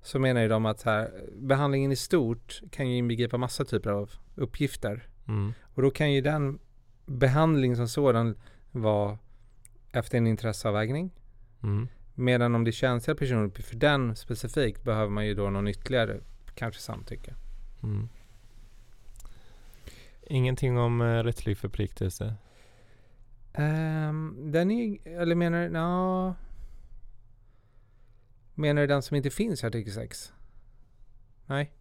[0.04, 4.10] Så menar ju de att här, behandlingen i stort kan ju inbegripa massa typer av
[4.34, 5.08] uppgifter.
[5.28, 5.52] Mm.
[5.74, 6.58] Och då kan ju den
[7.06, 8.36] behandling som sådan
[8.70, 9.18] vara
[9.92, 11.10] efter en intresseavvägning.
[11.62, 11.88] Mm.
[12.14, 16.20] Medan om det är känsliga personer för den specifikt behöver man ju då någon ytterligare
[16.54, 17.34] kanske samtycke.
[17.82, 18.08] Mm.
[20.22, 22.34] Ingenting om eh, rättslig förpliktelse.
[23.58, 26.34] Um, den är eller menar du, ja.
[28.54, 30.32] Menar du den som inte finns i artikel 6?
[31.46, 31.72] Nej.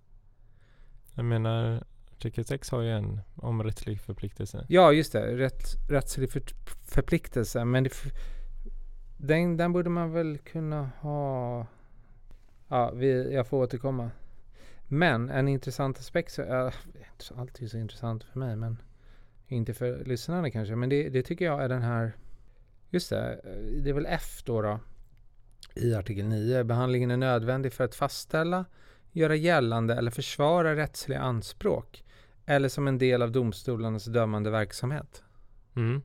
[1.14, 4.66] Jag menar artikel 6 har ju en om rättslig förpliktelse.
[4.70, 5.38] Ja, just det.
[5.38, 6.42] Rätt, rättslig för,
[6.86, 7.66] förpliktelse.
[7.66, 7.92] Men det,
[9.18, 11.68] den, den borde man väl kunna ha.
[12.68, 14.12] Ja, vi, jag får återkomma.
[14.88, 18.78] Men en intressant aspekt, så, ja, det är alltid så intressant för mig, men
[19.48, 20.76] inte för lyssnarna kanske.
[20.76, 22.14] Men det, det tycker jag är den här,
[22.90, 23.42] just det,
[23.84, 24.80] det är väl F då, då
[25.76, 26.64] i artikel 9.
[26.64, 28.66] Behandlingen är nödvändig för att fastställa,
[29.12, 32.04] göra gällande eller försvara rättsliga anspråk
[32.46, 35.24] eller som en del av domstolarnas dömande verksamhet.
[35.76, 36.02] Mm.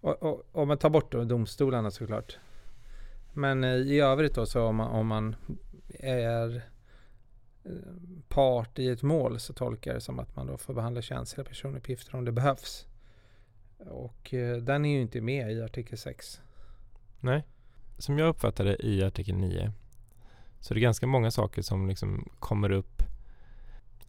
[0.00, 2.38] Och, och, om man tar bort då domstolarna såklart.
[3.32, 5.36] Men eh, i övrigt då så om man, om man
[5.98, 6.56] är
[7.64, 7.70] eh,
[8.28, 11.44] part i ett mål så tolkar jag det som att man då får behandla känsliga
[11.44, 12.86] personuppgifter om det behövs.
[13.78, 16.40] Och eh, den är ju inte med i artikel 6.
[17.20, 17.44] Nej.
[17.98, 19.72] Som jag uppfattade i artikel 9
[20.60, 23.02] så är det ganska många saker som liksom kommer upp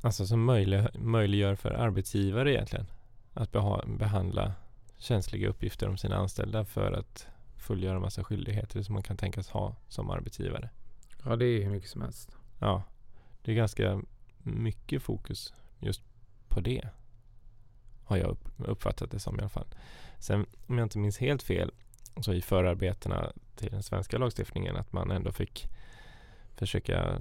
[0.01, 2.85] Alltså som möjlig, möjliggör för arbetsgivare egentligen
[3.33, 4.53] att beha, behandla
[4.97, 9.75] känsliga uppgifter om sina anställda för att fullgöra massa skyldigheter som man kan tänkas ha
[9.87, 10.69] som arbetsgivare.
[11.23, 12.37] Ja, det är hur mycket som helst.
[12.59, 12.83] Ja,
[13.41, 14.01] det är ganska
[14.43, 16.01] mycket fokus just
[16.47, 16.89] på det.
[18.03, 19.67] Har jag upp, uppfattat det som i alla fall.
[20.19, 21.71] Sen om jag inte minns helt fel
[22.21, 25.69] så i förarbetena till den svenska lagstiftningen att man ändå fick
[26.55, 27.19] försöka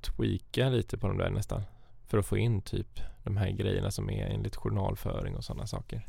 [0.00, 1.62] tweaka lite på de där nästan.
[2.06, 6.06] För att få in typ de här grejerna som är enligt journalföring och sådana saker.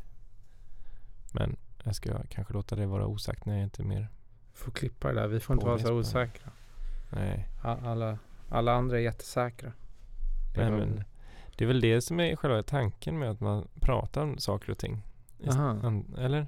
[1.32, 4.08] Men jag ska kanske låta det vara osagt när jag inte mer.
[4.54, 5.28] Får klippa det där.
[5.28, 6.50] Vi får inte vara så osäkra.
[7.10, 9.72] Nej, Alla, alla andra är jättesäkra.
[10.54, 11.04] Det Nej men
[11.56, 14.78] det är väl det som är själva tanken med att man pratar om saker och
[14.78, 15.02] ting.
[15.48, 16.02] Aha.
[16.18, 16.46] Eller?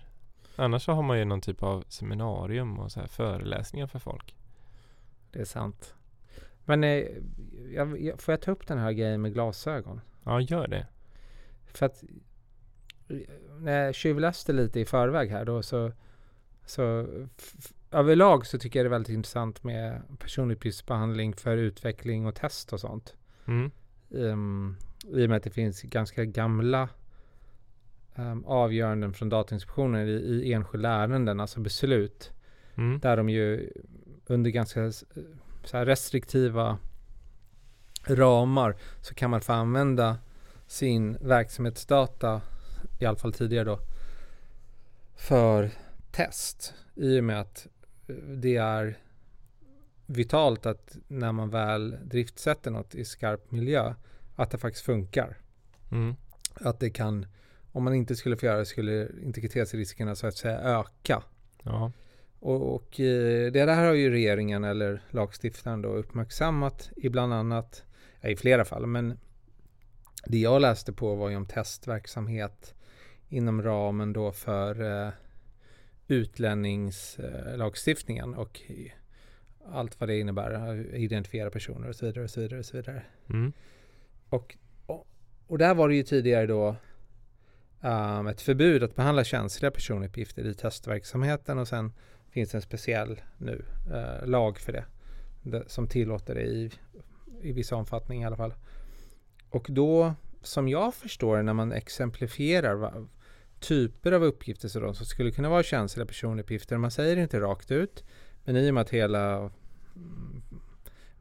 [0.56, 4.34] Annars så har man ju någon typ av seminarium och så här föreläsningar för folk.
[5.30, 5.94] Det är sant.
[6.64, 7.04] Men eh,
[7.74, 10.00] jag, jag, får jag ta upp den här grejen med glasögon?
[10.24, 10.86] Ja, gör det.
[11.66, 12.04] För att
[13.58, 15.92] när jag tjuvläste lite i förväg här då så,
[16.64, 17.06] så
[17.90, 22.80] överlag så tycker jag det är väldigt intressant med personuppgiftsbehandling för utveckling och test och
[22.80, 23.14] sånt.
[23.46, 23.70] Mm.
[24.08, 26.88] Um, I och med att det finns ganska gamla
[28.16, 32.32] um, avgöranden från Datainspektionen i, i enskilda ärenden, alltså beslut.
[32.76, 32.98] Mm.
[33.00, 33.70] Där de ju
[34.26, 35.04] under ganska s-
[35.64, 36.78] så restriktiva
[38.06, 40.18] ramar så kan man få använda
[40.66, 42.40] sin verksamhetsdata,
[42.98, 43.78] i alla fall tidigare då,
[45.16, 45.70] för
[46.10, 46.74] test.
[46.94, 47.66] I och med att
[48.08, 48.98] eh, det är
[50.06, 53.94] vitalt att när man väl driftsätter något i skarp miljö,
[54.36, 55.36] att det faktiskt funkar.
[55.92, 56.14] Mm.
[56.54, 57.26] Att det kan,
[57.74, 61.22] om man inte skulle få göra det skulle integritetsriskerna så att säga öka.
[61.62, 61.92] Ja.
[62.40, 67.84] Och, och eh, det där har ju regeringen eller lagstiftaren då uppmärksammat i bland annat,
[68.20, 69.18] ja, i flera fall, men
[70.26, 72.74] det jag läste på var ju om testverksamhet
[73.28, 75.10] inom ramen då för eh,
[76.08, 78.92] utlänningslagstiftningen och i-
[79.72, 83.02] allt vad det innebär, identifiera personer och så vidare och så vidare och så vidare.
[83.30, 83.52] Mm.
[84.28, 84.56] Och,
[84.86, 85.06] och,
[85.46, 86.76] och där var det ju tidigare då
[87.84, 91.92] um, ett förbud att behandla känsliga personuppgifter i testverksamheten och sen
[92.30, 94.84] finns det en speciell nu uh, lag för det,
[95.42, 96.70] det som tillåter det i,
[97.42, 98.54] i viss omfattning i alla fall.
[99.50, 102.92] Och då, som jag förstår det, när man exemplifierar va,
[103.60, 107.40] typer av uppgifter så då, som skulle kunna vara känsliga personuppgifter, man säger det inte
[107.40, 108.04] rakt ut,
[108.44, 110.42] men i och med att hela mm,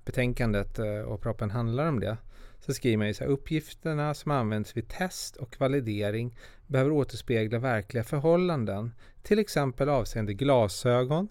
[0.05, 2.17] betänkandet eh, och proppen handlar om det.
[2.65, 7.59] Så skriver man ju så här, uppgifterna som används vid test och validering behöver återspegla
[7.59, 11.29] verkliga förhållanden, till exempel avseende glasögon,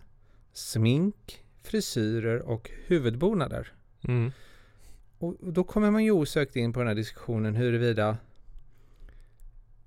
[0.53, 3.73] smink, frisyrer och huvudbonader.
[4.09, 4.33] Mm.
[5.19, 8.17] Och då kommer man ju osökt in på den här diskussionen huruvida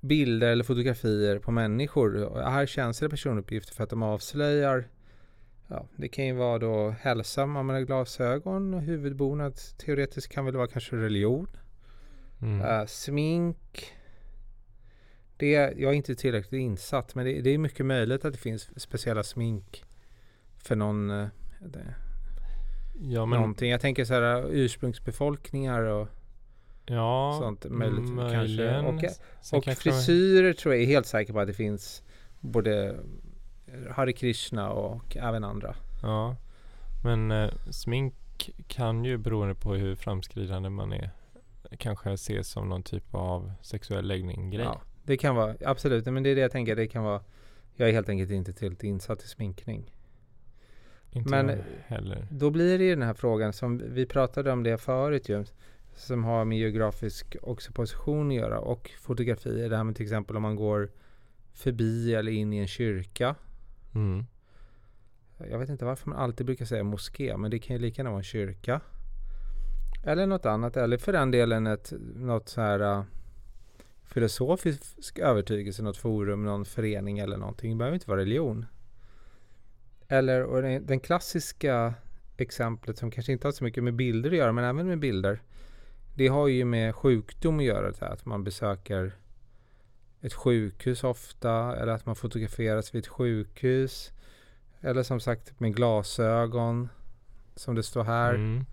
[0.01, 4.87] bilder eller fotografier på människor är känsliga personuppgifter för att de avslöjar
[5.67, 10.45] Ja, det kan ju vara då hälsa om man har glasögon och huvudbonad teoretiskt kan
[10.45, 11.47] väl vara kanske religion.
[12.41, 12.61] Mm.
[12.61, 13.93] Uh, smink.
[15.37, 18.81] Det, jag är inte tillräckligt insatt men det, det, är mycket möjligt att det finns
[18.81, 19.83] speciella smink
[20.57, 21.27] för någon uh,
[21.59, 21.95] det,
[22.99, 23.71] ja, men, någonting.
[23.71, 26.07] Jag tänker så här ursprungsbefolkningar och
[26.85, 28.83] ja, sånt möjligt möjligen.
[28.83, 29.17] kanske.
[29.51, 32.03] Och, och de- frisyrer tror jag är helt säker på att det finns
[32.39, 32.99] både
[33.91, 35.75] Hare Krishna och även andra.
[36.01, 36.35] Ja,
[37.03, 38.13] men eh, smink
[38.67, 41.11] kan ju beroende på hur framskridande man är
[41.77, 44.65] kanske ses som någon typ av sexuell läggning grej.
[44.65, 47.21] Ja, det kan vara, absolut, men det är det jag tänker, det kan vara
[47.75, 49.91] Jag är helt enkelt inte tillräckligt insatt i sminkning.
[51.11, 51.57] Inte men- jag
[51.87, 52.27] heller.
[52.31, 55.45] Då blir det ju den här frågan som vi pratade om det förut ju,
[55.95, 59.69] som har med geografisk också position att göra och fotografier.
[59.69, 60.91] Det här med till exempel om man går
[61.53, 63.35] förbi eller in i en kyrka.
[63.95, 64.25] Mm.
[65.37, 68.09] Jag vet inte varför man alltid brukar säga moské, men det kan ju lika gärna
[68.09, 68.81] vara en kyrka.
[70.03, 73.03] Eller något annat, eller för den delen ett, något så här uh,
[74.03, 77.71] filosofisk övertygelse, något forum, någon förening eller någonting.
[77.71, 78.65] Det behöver inte vara religion.
[80.07, 81.93] Eller och den, den klassiska
[82.37, 85.41] exemplet som kanske inte har så mycket med bilder att göra, men även med bilder.
[86.15, 89.15] Det har ju med sjukdom att göra, det här, att man besöker
[90.25, 94.11] ett sjukhus ofta eller att man fotograferas vid ett sjukhus.
[94.81, 96.89] Eller som sagt med glasögon
[97.55, 98.33] som det står här.
[98.33, 98.65] Mm.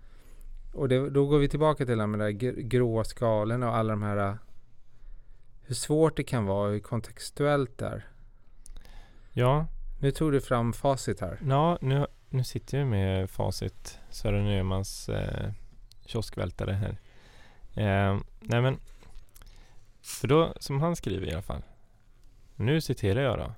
[0.73, 4.03] Och det, då går vi tillbaka till de där gr- grå skalorna och alla de
[4.03, 4.35] här äh,
[5.61, 8.07] hur svårt det kan vara, hur kontextuellt det är.
[9.31, 9.67] Ja,
[10.01, 11.39] Nu tog du fram facit här.
[11.47, 13.99] ja nu, nu sitter jag med facit.
[14.09, 15.51] Sören Öhmans eh,
[16.05, 16.97] kioskvältare här.
[17.75, 18.79] Eh, nej men,
[20.03, 21.63] för då, som han skriver i alla fall.
[22.55, 23.53] Nu citerar jag då.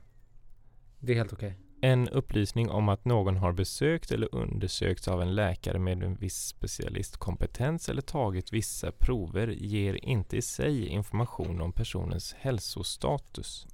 [0.99, 1.57] Det är helt okej.
[1.81, 6.47] En upplysning om att någon har besökt eller undersökts av en läkare med en viss
[6.47, 13.67] specialistkompetens eller tagit vissa prover ger inte i sig information om personens hälsostatus.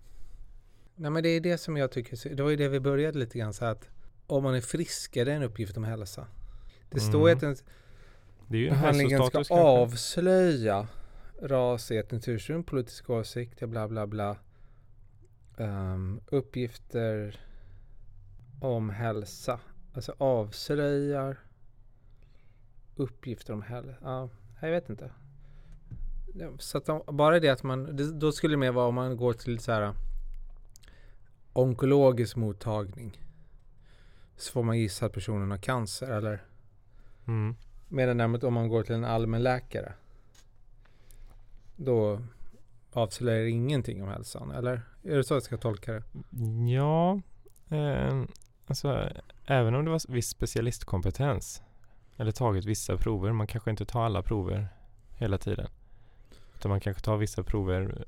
[0.95, 3.37] Nej men det är det som jag tycker, det var ju det vi började lite
[3.39, 3.89] grann så att
[4.27, 6.27] om man är frisk är det en uppgift om hälsa.
[6.89, 7.51] Det står ju Mm.
[7.51, 7.65] att en
[8.47, 9.53] Det är ju en behandlingen ska kanske.
[9.53, 10.87] avslöja
[11.41, 14.37] ras, etniskt ursprung, politisk åsikt, bla bla bla.
[15.57, 17.39] Ehm, uppgifter
[18.61, 19.59] om hälsa.
[19.93, 21.39] Alltså avslöjar
[22.95, 23.95] uppgifter om hälsa.
[24.01, 24.29] Ja,
[24.61, 25.11] jag vet inte.
[26.59, 29.17] Så att de, bara det att man, det, då skulle det mer vara om man
[29.17, 29.93] går till så här
[31.53, 33.21] onkologisk mottagning.
[34.35, 36.45] Så får man gissa att personen har cancer eller
[37.27, 37.55] Mm.
[37.87, 39.93] Medan däremot om man går till en allmänläkare.
[41.85, 42.21] Då
[42.91, 44.51] avslöjar ingenting om hälsan.
[44.51, 46.03] Eller är det så jag ska tolka det?
[46.71, 47.21] Ja,
[47.69, 48.23] eh,
[48.67, 49.09] alltså
[49.45, 51.61] även om det var viss specialistkompetens
[52.17, 54.67] eller tagit vissa prover, man kanske inte tar alla prover
[55.17, 55.67] hela tiden.
[56.55, 58.05] Utan man kanske tar vissa prover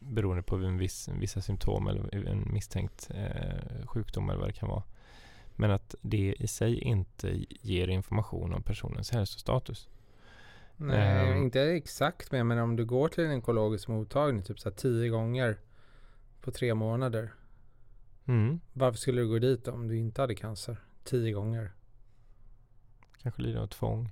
[0.00, 4.68] beroende på en viss, vissa symptom eller en misstänkt eh, sjukdom eller vad det kan
[4.68, 4.82] vara.
[5.56, 9.88] Men att det i sig inte ger information om personens hälsostatus.
[10.80, 11.42] Nej, Ehm.
[11.42, 15.58] inte exakt men, men om du går till en onkologisk mottagning typ så tio gånger
[16.40, 17.32] på tre månader.
[18.26, 18.60] Mm.
[18.72, 20.76] Varför skulle du gå dit om du inte hade cancer?
[21.04, 21.72] Tio gånger.
[23.22, 24.10] Kanske lider av tvång.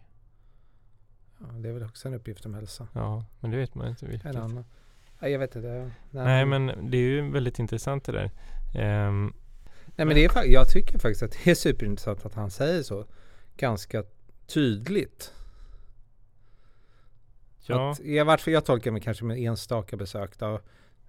[1.41, 2.89] Ja, det är väl också en uppgift om hälsa.
[2.93, 4.27] Ja, men det vet man inte vilket.
[4.35, 4.65] En annan.
[5.21, 5.91] Nej, jag vet inte.
[6.11, 8.31] Nej, men det är ju väldigt intressant det där.
[8.75, 9.33] Ehm,
[9.97, 13.07] Nej men det är, jag tycker faktiskt att det är superintressant att han säger så
[13.57, 14.05] ganska
[14.47, 15.33] tydligt.
[17.73, 20.61] Ja, Att, vart fall jag tolkar mig kanske med enstaka besök då.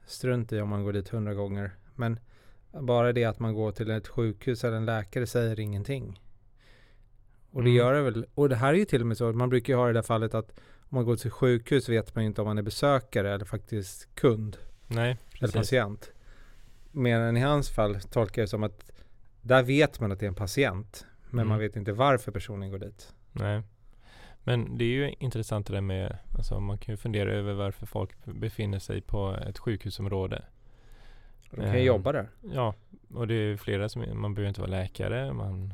[0.06, 1.72] Strunt i om man går dit hundra gånger.
[1.96, 2.20] Men
[2.72, 6.22] bara det att man går till ett sjukhus eller en läkare säger ingenting.
[7.52, 7.78] Och det Mm.
[7.78, 8.26] gör det väl.
[8.34, 9.34] Och det här är ju till och med så.
[9.34, 10.50] Man brukar ju ha i det där fallet att
[10.90, 14.16] om man går till sjukhus vet man ju inte om man är besökare eller faktiskt
[14.16, 15.54] kund nej, eller precis.
[15.56, 16.12] patient.
[16.92, 18.92] Medan i hans fall tolkar jag det som att
[19.42, 21.06] där vet man att det är en patient.
[21.30, 21.48] Men Mm.
[21.50, 23.14] man vet inte varför personen går dit.
[23.32, 23.62] Nej.
[24.48, 27.86] Men det är ju intressant det där med, alltså man kan ju fundera över varför
[27.86, 30.44] folk befinner sig på ett sjukhusområde.
[31.50, 32.30] De kan ju Ehm, jobba där.
[32.54, 32.74] Ja,
[33.14, 35.74] och det är flera som, man behöver inte vara läkare, man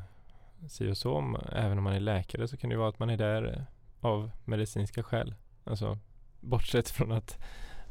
[0.70, 1.40] si och så.
[1.52, 3.64] Även om man är läkare så kan det vara att man är där eh,
[4.10, 5.36] av medicinska skäl.
[5.64, 5.98] Alltså
[6.40, 7.40] bortsett från att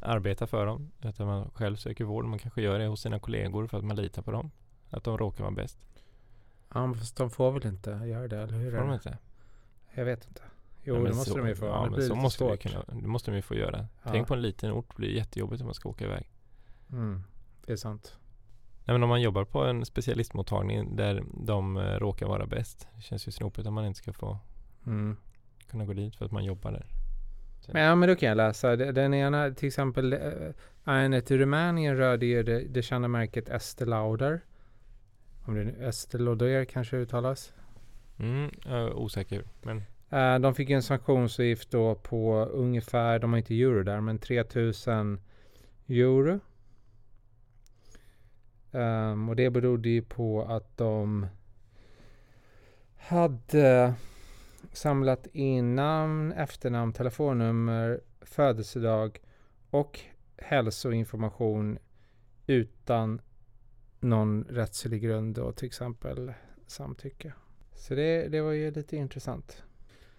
[0.00, 0.90] arbeta för dem.
[1.02, 2.24] Utan man själv söker vård.
[2.24, 4.50] Man kanske gör det hos sina kollegor för att man litar på dem.
[4.90, 5.78] Att de råkar vara bäst.
[6.74, 8.70] Ja, men fast de får väl inte göra det, eller hur?
[8.70, 9.18] Får de inte?
[9.94, 10.42] Jag vet inte.
[10.84, 11.66] Jo, Nej, det måste så, de ju få.
[11.66, 12.60] Ja, men så måste, svårt.
[12.62, 13.86] kunna, det måste de ju få göra.
[14.02, 14.10] Ja.
[14.12, 14.86] Tänk på en liten ort.
[14.88, 16.30] Det blir jättejobbigt om man ska åka iväg.
[16.92, 17.22] Mm,
[17.66, 18.16] det är sant.
[18.84, 22.88] Nej, men om man jobbar på en specialistmottagning där de eh, råkar vara bäst.
[22.96, 24.38] Det känns ju snopet om man inte ska få
[24.86, 25.16] Mm.
[25.70, 26.86] kunna gå dit för att man jobbar där.
[27.72, 28.76] Men, ja, men då kan jag läsa.
[28.76, 33.86] Den ena, till exempel, äh, en till Rumänien rörde ju det, det kända märket Estée
[33.86, 34.40] Lauder.
[35.44, 37.52] Om det nu Estée Lauder kanske uttalas.
[38.18, 38.50] Mm,
[38.94, 39.44] osäker.
[39.62, 44.18] Men Eh, de fick en sanktionsavgift då på ungefär, de har inte euro där, men
[44.18, 45.20] 3000
[45.88, 46.40] euro.
[48.70, 51.26] Um, och det berodde ju på att de
[52.96, 53.94] hade
[54.72, 59.20] samlat in namn, efternamn, telefonnummer, födelsedag
[59.70, 60.00] och
[60.36, 61.78] hälsoinformation
[62.46, 63.20] utan
[64.00, 66.32] någon rättslig grund då, till exempel
[66.66, 67.32] samtycke.
[67.74, 69.62] Så det, det var ju lite intressant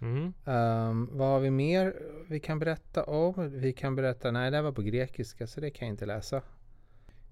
[0.04, 1.96] mm, Ehm, vad har vi mer
[2.28, 3.50] vi kan berätta om?
[3.60, 6.42] Vi kan berätta, nej det här var på grekiska så det kan jag inte läsa.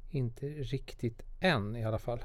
[0.10, 2.20] Inte riktigt än i alla fall.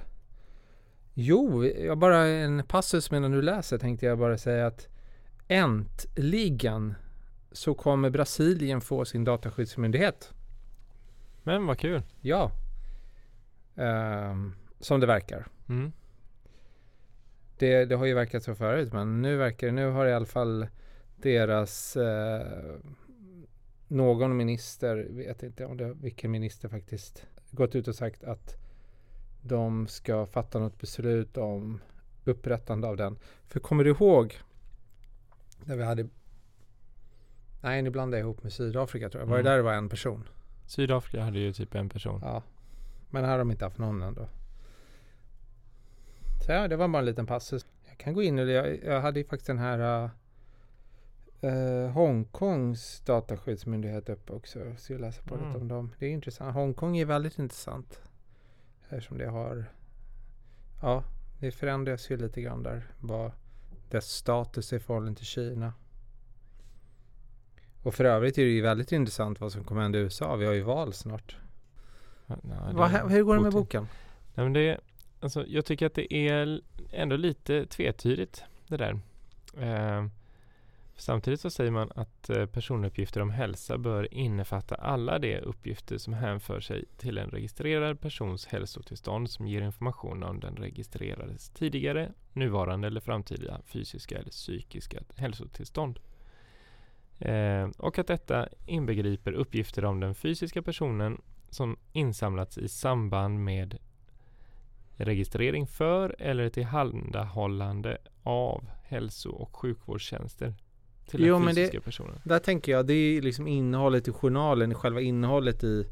[1.15, 4.89] Jo, jag bara en passus medan du läser tänkte jag bara säga att
[5.49, 6.95] äntligen
[7.53, 10.33] så kommer Brasilien få sin dataskyddsmyndighet.
[11.43, 12.03] men vad kul.
[12.21, 12.51] Ja.
[13.77, 15.47] Ehm, som det verkar.
[15.69, 15.93] Mm.
[17.59, 20.67] Det, det har ju verkat så förut men nu verkar nu har i alla fall
[21.17, 22.47] deras eh,
[23.89, 28.57] någon minister, vet inte om det, vilken minister faktiskt, gått ut och sagt att
[29.43, 31.81] de ska fatta något beslut om
[32.25, 33.19] upprättande av den.
[33.49, 34.35] För kommer du ihåg
[35.65, 36.09] när vi hade
[37.61, 39.27] Nej, nu blandar jag ihop med Sydafrika tror jag.
[39.29, 39.51] Var det Mm.
[39.51, 40.29] där det var en person?
[40.67, 42.21] Sydafrika hade ju typ en person.
[42.23, 42.43] Ja.
[43.11, 44.29] Men här har de inte haft någon ändå.
[46.47, 47.67] Så ja, det var bara en liten passus.
[47.89, 50.11] Jag kan gå in och jag, jag hade ju faktiskt den här
[51.45, 54.59] uh, Hongkongs dataskyddsmyndighet uppe också.
[54.79, 55.47] Så jag läser på Mm.
[55.47, 55.95] lite om dem.
[55.99, 56.55] Det är intressant.
[56.55, 58.01] Hongkong är väldigt intressant.
[58.89, 59.65] Eftersom det har
[60.83, 61.05] Ja,
[61.41, 62.87] det förändras ju lite grann där.
[63.01, 63.33] Vad
[63.91, 65.73] dess status i förhållande till Kina.
[67.83, 70.37] Och för övrigt är det ju väldigt intressant vad som kommer hända i USA.
[70.37, 71.37] Vi har ju val snart.
[72.27, 72.57] Ja, nej,
[72.95, 73.89] är hur går det med boken?
[74.35, 74.81] Nej, men det,
[75.21, 76.61] alltså, jag tycker att det är
[76.93, 79.01] ändå lite tvetydigt det där.
[79.61, 80.07] Eh,
[80.97, 86.13] samtidigt så säger man att eh, personuppgifter om hälsa bör innefatta alla de uppgifter som
[86.13, 92.87] hänför sig till en registrerad persons hälsotillstånd som ger information om den registrerades tidigare, nuvarande
[92.87, 95.99] eller framtida fysiska eller psykiska hälsotillstånd.
[97.19, 103.79] Eh, och att detta inbegriper uppgifter om den fysiska personen som insamlats i samband med
[104.97, 110.55] registrering för eller tillhandahållande av hälso och sjukvårdstjänster
[111.09, 112.21] till Jo, den men det- fysiska personen.
[112.25, 115.87] Där tänker jag, det är liksom innehållet i journalen, själva innehållet i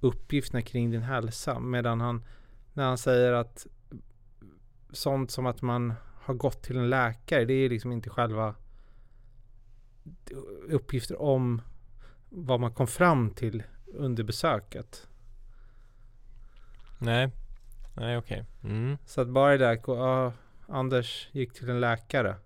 [0.00, 1.60] uppgifterna kring din hälsa.
[1.60, 2.24] Medan han,
[2.72, 3.66] när han säger att
[4.92, 8.54] sånt som att man har gått till en läkare, det är liksom inte själva
[10.68, 11.62] uppgifter om
[12.30, 15.06] vad man kom fram till under besöket.
[16.98, 17.30] Nej,
[17.94, 18.44] nej okej.
[18.64, 18.98] Mm.
[19.06, 20.32] Så att bara det där, ja,
[20.68, 22.36] Anders gick till en läkare.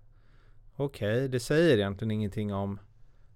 [0.75, 2.79] Okej, det säger egentligen ingenting om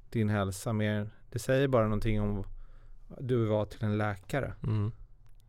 [0.09, 1.09] din hälsa mer.
[1.29, 2.43] Det säger bara någonting om
[3.19, 4.53] du var till en läkare.
[4.63, 4.91] Mm.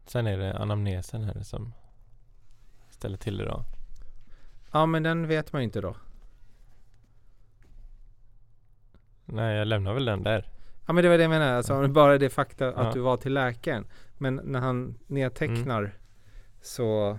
[0.06, 1.72] Sen är det anamnesen här som
[2.90, 3.64] ställer till det då.
[4.72, 5.96] Ja, men den vet man ju inte då.
[9.24, 10.48] Nej, jag lämnar väl den där.
[10.86, 11.56] Ja, men det var det jag menade.
[11.56, 12.92] Alltså, det bara det fakta att Ja.
[12.92, 13.86] du var till läkaren.
[14.18, 15.94] Men när han nedtecknar
[16.64, 17.18] så,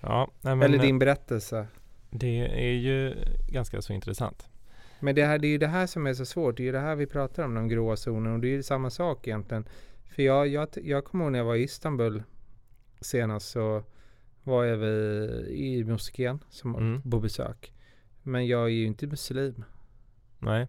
[0.00, 1.66] Ja, nej, eller din berättelse.
[2.10, 3.14] det är ju
[3.48, 4.48] ganska så intressant.
[5.00, 6.56] Men det, här, det är ju det här som är så svårt.
[6.56, 8.34] Det är ju det här vi pratar om, de gråa zonerna.
[8.34, 9.68] Och det är ju samma sak egentligen.
[10.04, 12.22] För jag, jag, jag kommer ihåg när jag var i Istanbul
[13.00, 13.84] senast så
[14.42, 17.10] var jag vid, i moskén som Mm.
[17.10, 17.72] på besök.
[18.22, 19.64] Men jag är ju inte muslim.
[20.38, 20.68] Nej.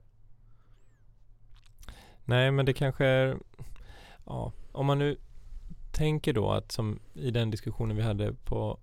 [2.26, 3.38] Nej, men det kanske är...
[4.26, 5.18] Ja, om man nu
[5.98, 8.80] tänker då att som i den diskussionen vi hade på,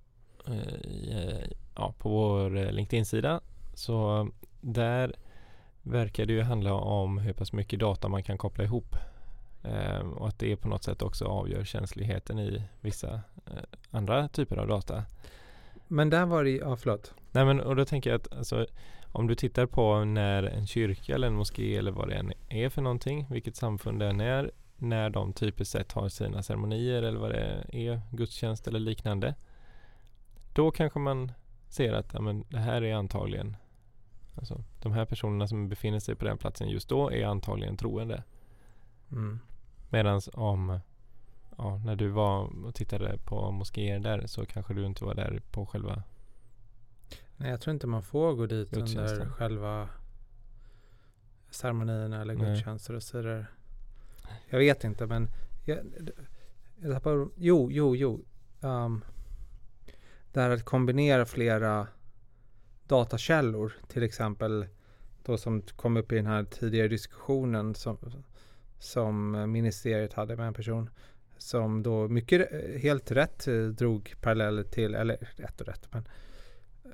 [0.46, 3.40] eh, eh, ja, på vår eh, LinkedIn-sida
[3.74, 4.28] så
[4.60, 5.14] där
[5.82, 8.96] verkar det ju handla om hur pass mycket data man kan koppla ihop.
[9.62, 14.56] Eh, och att det på något sätt också avgör känsligheten i vissa eh, andra typer
[14.56, 15.04] av data.
[15.88, 17.14] Men där var det ja förlåt.
[17.32, 18.66] Nej men och då tänker jag att alltså,
[19.12, 22.68] om du tittar på när en kyrka eller en moské eller vad det än är
[22.68, 24.50] för någonting, vilket samfund det än är,
[24.84, 29.34] när de typiskt sett har sina ceremonier eller vad det är, gudstjänst eller liknande.
[30.52, 31.32] Då kanske man
[31.68, 33.56] ser att ja, men det här är antagligen
[34.36, 38.22] Alltså, de här personerna som befinner sig på den platsen just då är antagligen troende.
[39.12, 39.40] Mm.
[39.90, 40.80] Medan om
[41.58, 45.42] ja, när du var och tittade på moskéer där så kanske du inte var där
[45.50, 46.02] på själva
[47.36, 49.88] Nej, jag tror inte man får gå dit under själva
[51.50, 53.46] ceremonierna eller gudstjänster och så vidare.
[54.48, 55.28] Jag vet inte men
[55.64, 55.78] jag,
[56.80, 58.24] jag tappar, jo, jo, jo.
[58.60, 59.04] Um,
[60.32, 61.86] det här att kombinera flera
[62.86, 64.66] datakällor till exempel
[65.22, 67.98] då som kom upp i den här tidigare diskussionen som,
[68.78, 70.90] som ministeriet hade med en person
[71.38, 76.08] som då mycket eh, helt rätt eh, drog paralleller till, eller rätt och rätt men
[76.84, 76.90] eh,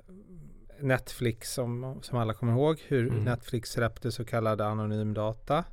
[0.80, 3.24] Netflix som, som alla kommer ihåg hur Mm.
[3.24, 5.64] Netflix släppte så kallad anonym data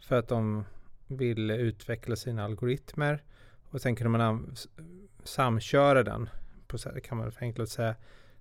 [0.00, 0.64] för att de
[1.08, 3.22] ville utveckla sina algoritmer
[3.70, 4.54] och sen kunde man
[5.24, 6.28] samköra den
[6.66, 7.94] på, kan man förenklat säga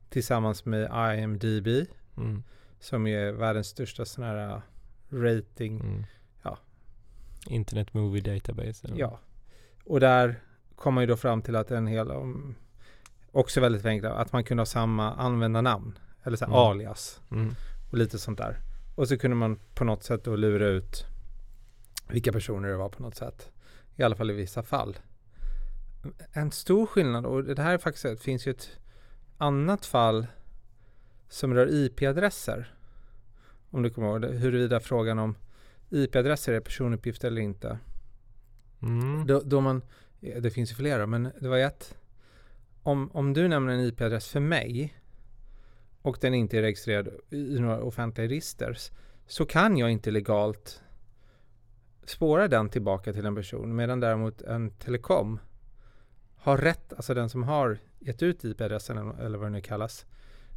[0.09, 1.67] tillsammans med IMDB
[2.17, 2.43] mm,
[2.79, 4.61] som är världens största sån här uh,
[5.09, 5.79] rating.
[5.79, 6.03] mm.
[6.43, 6.57] Ja.
[7.47, 8.87] Internet Movie Database.
[8.87, 8.99] eller?
[8.99, 9.19] Ja.
[9.83, 10.39] Och där
[10.75, 12.11] kom man ju då fram till att en hel,
[13.31, 15.99] också väldigt enkelt, att man kunde ha samma användarnamn.
[16.23, 16.57] Eller så Mm.
[16.57, 17.55] alias Mm,
[17.91, 18.57] och lite sånt där.
[18.95, 21.05] Och så kunde man på något sätt då lura ut
[22.09, 23.51] vilka personer det var på något sätt.
[23.95, 24.97] I alla fall i vissa fall.
[26.31, 28.69] En stor skillnad, och det här är faktiskt, det finns ju ett
[29.37, 30.27] annat fall
[31.29, 32.73] som rör IP-adresser.
[33.69, 35.35] Om du kommer ihåg det, huruvida frågan om
[35.89, 37.79] IP-adresser är personuppgifter eller inte.
[38.81, 39.81] mm, Då, då man,
[40.19, 41.97] det finns ju flera, men det var ett.
[42.83, 44.97] Om, om du nämner en IP-adress för mig
[46.01, 48.77] och den inte är registrerad i några offentliga register
[49.27, 50.81] så kan jag inte legalt
[52.09, 55.39] spåra den tillbaka till en person medan däremot en telekom
[56.35, 60.05] har rätt, alltså den som har gett ut IP-adressen eller- eller vad det nu kallas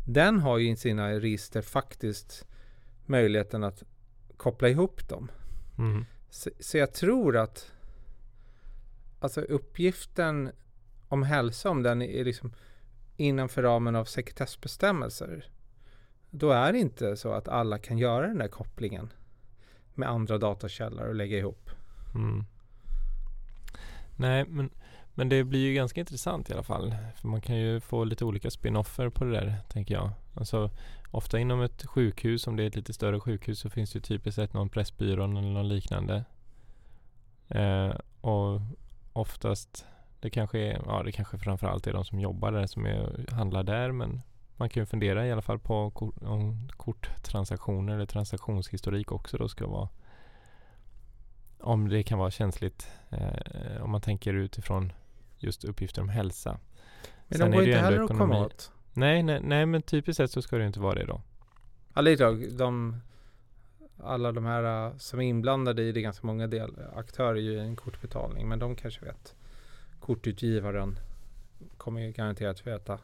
[0.06, 2.46] den har ju i sina register faktiskt
[3.06, 3.82] möjligheten att
[4.36, 5.30] koppla ihop dem.
[5.78, 7.72] mm, Så, så jag tror att
[9.20, 10.50] alltså uppgiften
[11.08, 12.52] om hälsa, om den är liksom
[13.16, 15.50] innanför ramen av sekretessbestämmelser,
[16.30, 19.12] då är det inte så att alla kan göra den där kopplingen
[19.94, 21.70] med andra datakällor och lägga ihop.
[22.14, 22.44] mm.
[24.16, 24.70] Nej, men,
[25.14, 26.94] men det blir ju ganska intressant i alla fall.
[27.16, 30.10] För man kan ju få lite olika spin-offer på det där, tänker jag.
[30.34, 30.70] Alltså,
[31.10, 34.00] ofta inom ett sjukhus, om det är ett lite större sjukhus, så finns det ju
[34.00, 36.24] typiskt sett någon Pressbyrån eller någon liknande.
[37.48, 38.60] Eh, och
[39.12, 39.86] oftast,
[40.20, 43.62] det kanske är, ja det kanske framförallt är de som jobbar där som är, handlar
[43.62, 44.22] där, men
[44.60, 49.48] man kan ju fundera i alla fall på kort, om korttransaktioner eller transaktionshistorik också då
[49.48, 49.88] ska vara
[51.58, 54.92] om det kan vara känsligt eh, om man tänker utifrån
[55.38, 56.58] just uppgifter om hälsa.
[57.28, 58.72] Men Sen de går inte heller att komma åt.
[58.92, 61.20] Nej, nej, nej, men typiskt sett så ska det ju inte vara det då.
[61.92, 63.00] Alla, idag, de,
[63.98, 67.60] alla de här uh, som är inblandade i det, ganska många del, aktörer ju i
[67.60, 69.34] en kortbetalning, men de kanske vet.
[70.00, 70.98] Kortutgivaren
[71.76, 72.98] kommer ju garanterat veta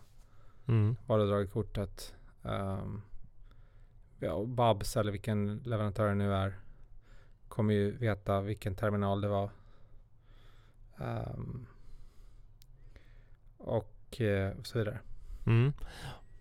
[0.68, 0.96] Mm.
[1.06, 2.14] var du dragit kortet.
[2.42, 3.02] Um,
[4.18, 6.54] ja, Babs eller vilken leverantör det nu är
[7.48, 9.50] kommer ju veta vilken terminal det var.
[10.98, 11.66] Ehm,
[13.56, 14.98] och eh, så vidare.
[15.46, 15.72] Mm.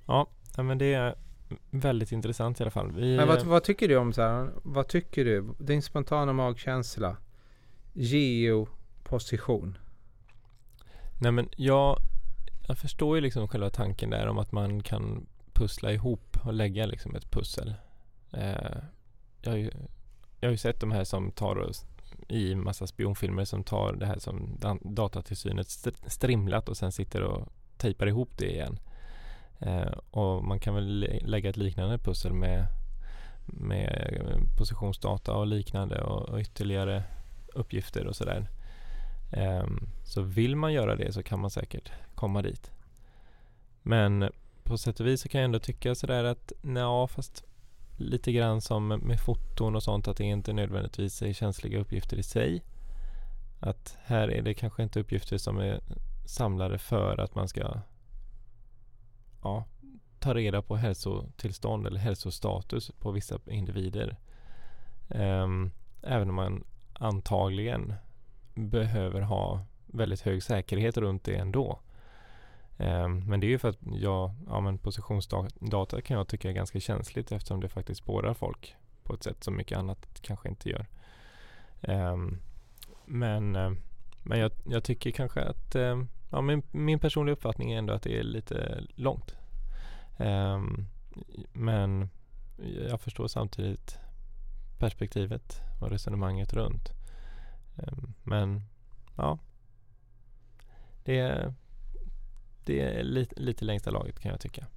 [0.05, 1.15] Ja, ja, men det är
[1.69, 2.91] väldigt intressant i alla fall.
[2.91, 4.51] Vi, Men vad, vad tycker du om så här?
[4.63, 5.53] Vad tycker du?
[5.59, 7.17] Din spontana magkänsla?
[7.93, 9.77] Geoposition.
[11.21, 11.97] Nej men jag,
[12.67, 16.85] jag förstår ju liksom själva tanken där om att man kan pussla ihop och lägga
[16.85, 17.73] liksom ett pussel.
[18.33, 18.77] Eh,
[19.41, 19.71] jag, har ju,
[20.39, 21.75] jag har ju sett de här som tar och,
[22.27, 25.69] i massa spionfilmer som tar det här som datatillsynet
[26.07, 27.47] strimlat och sen sitter och
[27.77, 28.79] tejpar ihop det igen.
[29.59, 32.67] Eh, och man kan väl lägga ett liknande pussel med,
[33.45, 34.21] med
[34.57, 37.03] positionsdata och liknande och, och ytterligare
[37.53, 38.49] uppgifter och sådär.
[39.31, 42.71] Ehm, så vill man göra det så kan man säkert komma dit.
[43.81, 44.29] Men
[44.63, 47.43] på sätt och vis så kan jag ändå tycka sådär att ja fast
[47.97, 52.23] lite grann som med foton och sånt att det inte nödvändigtvis är känsliga uppgifter i
[52.23, 52.63] sig.
[53.59, 55.81] Att här är det kanske inte uppgifter som är
[56.25, 57.81] samlade för att man ska
[59.43, 59.65] ja,
[60.19, 64.15] ta reda på hälsotillstånd eller hälsostatus på vissa individer.
[65.09, 65.71] Ehm,
[66.01, 66.63] även om man
[66.93, 67.93] antagligen
[68.55, 71.79] behöver ha väldigt hög säkerhet runt det ändå.
[72.77, 76.53] Ehm, men det är ju för att jag, ja men positionsdata kan jag tycka är
[76.53, 80.69] ganska känsligt eftersom det faktiskt spårar folk på ett sätt som mycket annat kanske inte
[80.69, 80.87] gör.
[81.81, 82.41] Ehm,
[83.05, 83.71] men eh,
[84.27, 88.03] men jag, jag tycker kanske att eh, ja, min, min personliga uppfattning är ändå att
[88.03, 89.35] det är lite långt.
[90.17, 90.85] Ehm,
[91.53, 92.09] men
[92.89, 93.97] jag förstår samtidigt
[94.79, 96.91] perspektivet och resonemanget runt.
[97.75, 98.61] Um, men
[99.15, 99.39] ja,
[101.03, 101.53] det är,
[102.63, 104.67] det är lite, lite längsta laget kan jag tycka.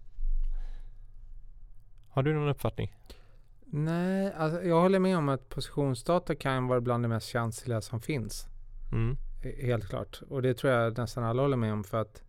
[2.09, 2.95] Har du någon uppfattning?
[3.65, 8.01] Nej, alltså jag håller med om att positionsdata kan vara bland det mest känsliga som
[8.01, 8.47] finns.
[8.93, 9.17] Mm.
[9.43, 10.23] Helt klart.
[10.29, 12.23] Och det tror jag nästan alla håller med om för att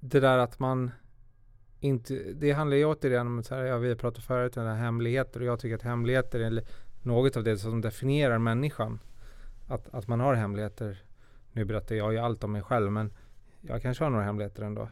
[0.00, 0.90] det där att man
[1.80, 5.40] inte, det handlar ju återigen om, så här, ja, vi har pratat förut om hemligheter
[5.40, 6.62] och jag tycker att hemligheter är
[7.08, 8.98] något av det som definierar människan.
[9.66, 11.02] Att, att man har hemligheter.
[11.52, 13.12] Nu berättar jag ju allt om mig själv men
[13.60, 14.88] jag kanske har några hemligheter ändå.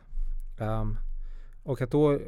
[0.58, 0.96] Um,
[1.62, 2.20] och att då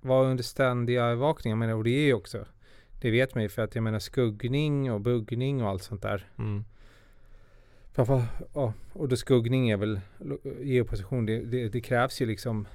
[0.00, 2.46] vara under ständiga övervakning, jag menar, och det är ju också,
[3.00, 6.30] det vet man ju för att jag menar skuggning och buggning och allt sånt där.
[6.38, 6.64] Mm.
[8.54, 10.00] Ja, och då skuggning är väl
[10.60, 11.26] geoposition.
[11.26, 12.66] Det, det, det krävs ju liksom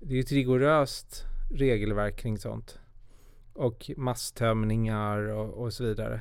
[0.00, 1.24] det är ett rigoröst
[1.54, 2.78] regelverk kring sånt.
[3.56, 6.20] Och masstömningar och, och, så vidare.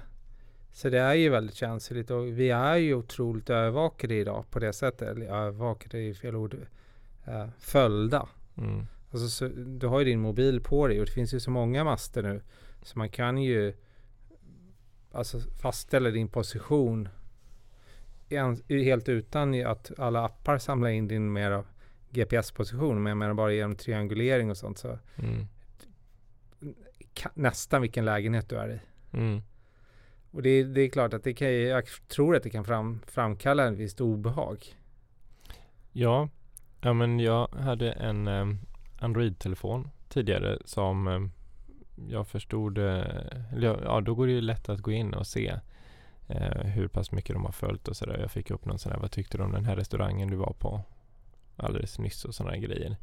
[0.71, 4.73] Så det är ju väldigt känsligt och vi är ju otroligt övervakade idag på det
[4.73, 5.09] sättet.
[5.09, 6.53] Eller övervakade är ju fel ord.
[7.27, 8.27] Uh, följda.
[8.57, 8.85] Mm.
[9.11, 11.83] Alltså, så, du har ju din mobil på dig och det finns ju så många
[11.83, 12.41] master nu.
[12.81, 13.73] Så man kan ju
[15.11, 17.09] alltså fastställa din position
[18.69, 21.63] helt utan att alla appar samlar in din mer
[22.09, 23.03] GPS-position.
[23.03, 25.47] Men jag menar bara genom triangulering och sånt så mm.
[27.33, 28.79] Nästan vilken lägenhet du är i.
[29.17, 29.41] Mm.
[30.31, 33.63] Och det, det, är klart att det kan, jag tror att det kan fram, framkalla
[33.63, 34.65] en visst obehag.
[35.91, 36.29] Ja,
[36.81, 38.59] ja men jag hade en um,
[38.99, 41.31] Android-telefon tidigare som um,
[42.09, 43.03] jag förstod, uh,
[43.59, 45.59] ja då går det ju lätt att gå in och se
[46.29, 48.17] uh, hur pass mycket de har följt och sådär.
[48.19, 50.53] Jag fick upp någon sån här, vad tyckte du om den här restaurangen du var
[50.59, 50.83] på?
[51.57, 52.97] alldeles nyss och sådana grejer.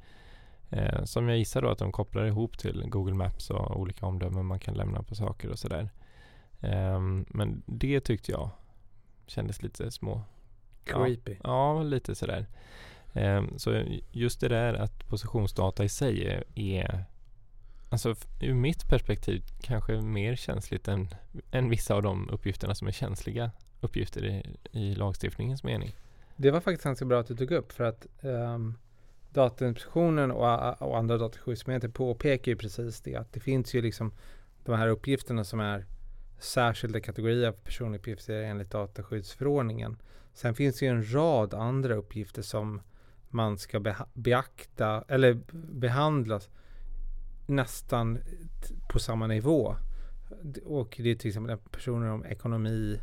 [0.72, 4.46] Eh, som jag gissar då att de kopplar ihop till Google Maps och olika omdömen
[4.46, 5.90] man kan lämna på saker och sådär.
[6.60, 8.50] Eh, men det tyckte jag
[9.26, 10.22] kändes lite små...
[10.84, 11.32] Creepy.
[11.32, 12.46] Ja, ja lite sådär.
[13.12, 17.04] Eh, så just det där att positionsdata i sig är,
[17.92, 21.08] Alltså ur mitt perspektiv kanske mer känsligt än,
[21.50, 23.50] än vissa av de uppgifterna som är känsliga
[23.80, 25.90] uppgifter i, i lagstiftningens mening.
[26.36, 28.78] Det var faktiskt ganska bra att du tog upp för att um,
[29.32, 34.12] Datainspektionen och, och andra dataskyddsmyndigheter påpekar ju precis det att det finns ju liksom
[34.64, 35.86] de här uppgifterna som är
[36.38, 39.96] särskilda kategorier av personuppgifter enligt dataskyddsförordningen.
[40.34, 42.80] Sen finns det ju en rad andra uppgifter som
[43.28, 43.80] man ska
[44.14, 45.40] beakta eller
[45.72, 46.48] behandlas
[47.46, 48.18] nästan
[48.88, 49.76] på samma nivå.
[50.64, 53.00] Och det är till exempel personer om ekonomi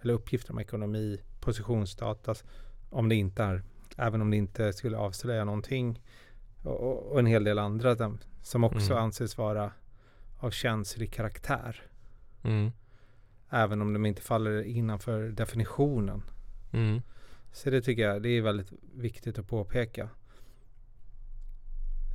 [0.00, 2.34] eller uppgifter om ekonomi, positionsdata
[2.90, 3.62] om det inte är,
[3.96, 6.02] även om det inte skulle avslöja någonting.
[6.62, 7.96] Och, och en hel del andra
[8.42, 9.04] som också mm.
[9.04, 9.72] anses vara
[10.38, 11.82] av känslig karaktär.
[12.42, 12.72] Mm.
[13.50, 16.22] Även om de inte faller innanför definitionen.
[16.72, 17.02] Mm.
[17.52, 20.08] Så det tycker jag det är väldigt viktigt att påpeka.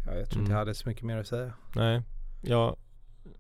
[0.05, 0.57] Ja, jag tror inte jag mm.
[0.57, 1.53] hade så mycket mer att säga.
[1.75, 2.01] Nej,
[2.41, 2.77] jag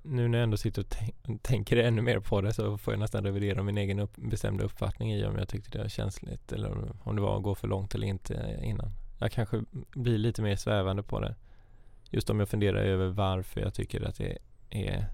[0.01, 3.23] nu när jag ändå sitter och tänker ännu mer på det så får jag nästan
[3.23, 7.15] revidera min egen upp bestämda uppfattning i om jag tyckte det var känsligt eller om
[7.15, 8.91] det var att gå för långt eller inte innan.
[9.19, 9.63] Jag kanske
[9.95, 11.35] blir lite mer svävande på det.
[12.09, 14.37] Just om jag funderar över varför jag tycker att det
[14.69, 15.05] är,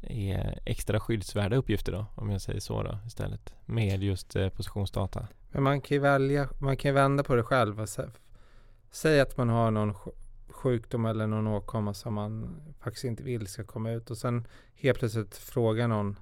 [0.00, 5.28] är extra skyddsvärda uppgifter då, om jag säger så då istället, med just eh, positionsdata.
[5.50, 7.86] Men man kan ju välja, man kan ju vända på det själv.
[8.90, 9.94] Säg att man har någon
[10.62, 14.10] sjukdom eller någon åkomma som man faktiskt inte vill ska komma ut.
[14.10, 16.16] Och sen helt plötsligt frågar någon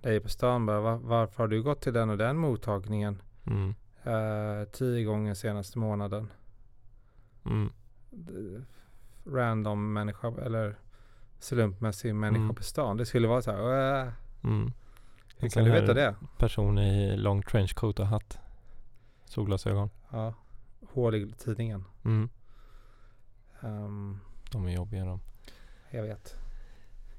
[0.00, 3.74] dig på stan bara, Var, varför har du gått till den och den mottagningen mm.
[4.06, 6.32] uh, tio gånger senaste månaden?
[7.44, 7.70] Mm.
[9.26, 10.78] Random människa eller
[11.38, 12.54] slumpmässig människa mm.
[12.54, 12.96] på stan.
[12.96, 14.06] Det skulle vara så här.
[14.06, 14.12] Uh,
[14.44, 14.72] mm.
[15.38, 16.14] Hur kan du veta det?
[16.38, 18.38] Person i lång trenchcoat och hatt.
[19.24, 19.90] Solglasögon.
[20.10, 20.34] Ja.
[20.92, 21.84] Hål i tidningen.
[22.04, 22.28] Mm.
[23.60, 25.20] Um, de är jobbiga de.
[25.90, 26.36] Jag vet.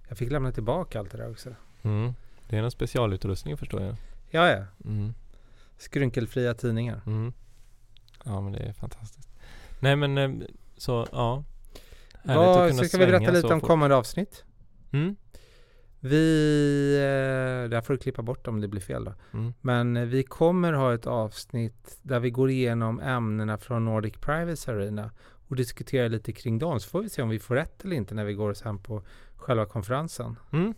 [0.08, 1.50] Jag fick lämna tillbaka allt det där också.
[1.82, 2.14] Mm.
[2.48, 3.96] Det är en specialutrustning förstår jag.
[4.30, 4.66] Ja, ja.
[4.86, 5.14] Mm.
[5.78, 7.02] Skrynkelfria tidningar.
[7.06, 7.34] Mm.
[8.24, 9.30] Ja, men det är fantastiskt.
[9.80, 11.44] Nej, men eh, så ja.
[12.24, 14.44] Vad, så ska vi berätta lite om kommande avsnitt.
[14.92, 15.16] Mm.
[16.00, 19.14] Vi, eh, där får du klippa bort om det blir fel då.
[19.34, 19.54] Mm.
[19.62, 24.72] Men eh, vi kommer ha ett avsnitt där vi går igenom ämnena från Nordic Privacy
[24.72, 25.12] Arena
[25.50, 26.80] och diskuterar lite kring dem.
[26.80, 29.02] Så får vi se om vi får rätt eller inte när vi går sen på
[29.36, 30.36] själva konferensen.
[30.52, 30.74] Mm.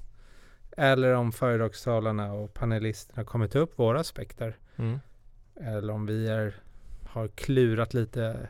[0.77, 4.57] Eller om föredragstalarna och panelisterna kommer ta upp våra aspekter.
[4.75, 4.99] Mm.
[5.55, 6.55] Eller om vi är,
[7.05, 8.49] har klurat lite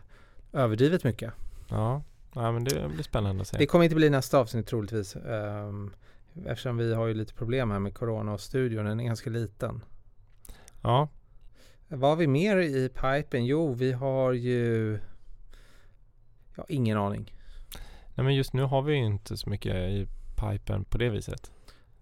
[0.53, 1.33] överdrivet mycket.
[1.69, 2.03] Ja.
[2.35, 3.57] ja, men det blir spännande att se.
[3.57, 5.15] Det kommer inte bli nästa avsnitt troligtvis.
[5.15, 5.93] Um,
[6.45, 8.85] eftersom vi har ju lite problem här med corona och studion.
[8.85, 9.83] Den är ganska liten.
[10.81, 11.09] Ja,
[11.87, 13.45] Vad har vi mer i pipen?
[13.45, 14.99] Jo, vi har ju...
[16.55, 17.33] Ja, ingen aning.
[18.15, 21.51] nej men just nu har vi ju inte så mycket i pipen på det viset.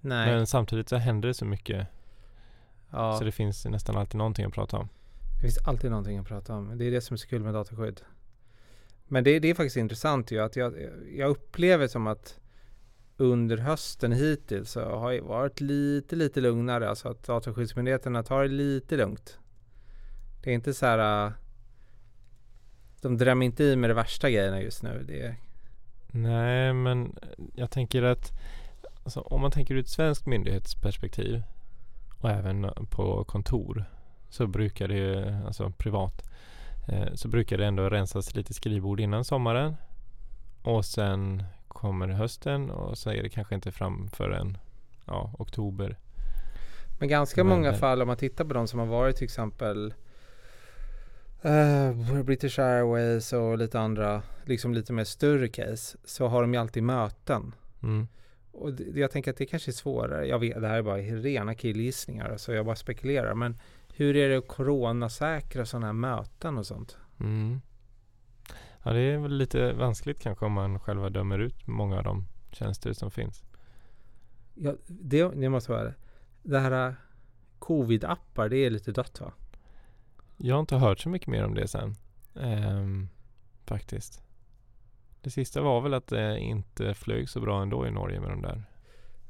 [0.02, 0.32] Nej.
[0.32, 1.88] Men samtidigt så händer det så mycket
[2.90, 4.90] ja, så det finns nästan alltid någonting att prata om.
[5.36, 6.78] det finns alltid någonting att prata om.
[6.78, 8.02] Det är det som är så kul med dataskydd.
[9.08, 10.74] Men det, det är faktiskt intressant ju att jag,
[11.16, 12.40] jag upplever som att
[13.18, 16.90] under hösten hittills så har det varit lite, lite lugnare.
[16.90, 19.40] Alltså att Dataskyddsmyndigheterna tar det lite lugnt.
[20.44, 21.34] Det är inte så här...
[23.02, 25.04] De drämmer inte i med de värsta grejerna just nu.
[25.08, 25.36] Det
[26.12, 27.16] Nej, men
[27.56, 28.32] jag tänker att
[29.04, 31.44] alltså, om man tänker ur ett svenskt myndighetsperspektiv
[32.18, 33.86] och även på kontor
[34.30, 36.30] så brukar det, alltså privat,
[36.88, 39.76] eh, så brukar det ändå rensas lite skrivbord innan sommaren
[40.62, 44.58] och sen kommer hösten och så är det kanske inte fram förrän
[45.06, 45.98] ja, oktober.
[47.00, 49.94] Men ganska Men, många fall om man tittar på de som har varit till exempel
[51.42, 56.60] eh, British Airways och lite andra, liksom lite mer större case, så har de ju
[56.60, 57.56] alltid möten.
[57.84, 58.08] Mm.
[58.52, 60.28] Och det, jag tänker att det kanske är svårare.
[60.28, 63.36] Jag vet, det här är bara rena killgissningar, så jag bara spekulerar.
[63.36, 63.58] Men
[63.94, 66.98] hur är det att coronasäkra sådana här möten och sånt?
[67.20, 67.62] Mm.
[68.84, 72.26] Ja, det är väl lite vanskligt kanske om man själva dömer ut många av de
[72.52, 73.44] tjänster som finns.
[74.56, 75.94] Ja, det, det måste vara det.
[76.44, 76.94] Det här eh,
[77.60, 79.32] covid-appar, det är lite dött va?
[80.42, 81.96] Jag har inte hört så mycket mer om det sen.
[82.36, 83.10] Ehm,
[83.66, 84.24] faktiskt.
[85.22, 88.42] Det sista var väl att det inte flög så bra ändå i Norge med de
[88.42, 88.64] där.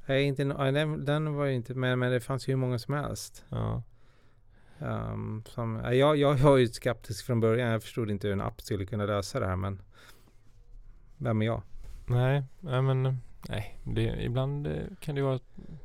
[0.05, 2.93] Nej, inte, den, den var ju inte med, men det fanns ju hur många som
[2.93, 3.45] helst.
[3.49, 3.84] Ja.
[4.80, 7.72] Um, som, ja, jag, jag var ju skeptisk från början.
[7.72, 9.82] Jag förstod inte hur en app skulle kunna lösa det här, men
[11.18, 11.62] vem är jag?
[12.05, 13.80] Nej, nej men nej.
[13.84, 15.40] Det, ibland eh, kan det vara,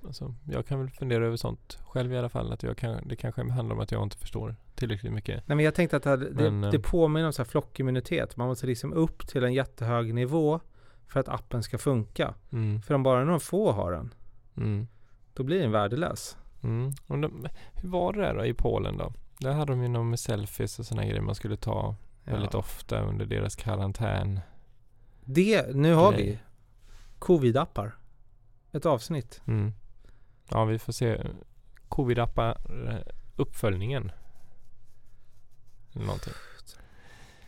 [0.07, 2.52] alltså, jag kan väl fundera över sånt själv i alla fall.
[2.52, 5.48] Att jag kan, det kanske handlar om att jag inte förstår tillräckligt mycket.
[5.48, 8.36] Nej, men jag tänkte att det, det, Men, eh, det påminner om så här flockimmunitet.
[8.36, 10.61] Man måste liksom upp till en jättehög nivå
[11.09, 12.34] för att appen ska funka.
[12.52, 14.14] Mm, För om bara några få har den,
[14.57, 14.86] mm,
[15.34, 16.36] då blir den värdelös.
[16.62, 16.92] mm.
[17.07, 19.12] De, hur var det där då i Polen då?
[19.38, 22.59] Där hade de ju något med selfies och sådana grejer man skulle ta väldigt Ja.
[22.59, 24.40] ofta under deras karantän.
[25.24, 26.22] Det, nu har Grej.
[26.24, 26.38] vi
[27.24, 27.92] covid-appar.
[28.72, 29.42] Ett avsnitt.
[29.46, 29.72] Mm.
[30.48, 31.26] Ja, vi får se.
[31.88, 32.56] Covid-appar,
[32.88, 34.12] eh, uppföljningen.
[35.92, 36.32] Någonting.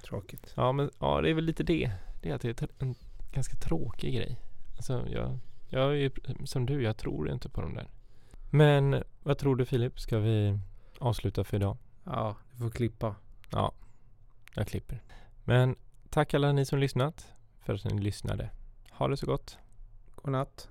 [0.05, 0.53] Tråkigt.
[0.57, 1.93] Ja, men ja, det är väl lite det.
[2.23, 2.95] Det är att det är en
[3.33, 4.41] ganska tråkig grej.
[4.77, 6.13] Alltså, jag, jag är
[6.45, 7.89] som du, jag tror inte på de där.
[8.51, 10.01] Men vad tror du Filip?
[10.01, 10.59] Ska vi
[10.99, 11.77] avsluta för idag?
[12.05, 13.15] Ja, du får klippa.
[13.51, 13.73] Ja,
[14.55, 15.03] jag klipper.
[15.45, 15.77] Men
[16.11, 18.51] tack alla ni som lyssnat för att ni lyssnade.
[18.91, 19.59] Ha det så gott.
[20.27, 20.69] Godnatt.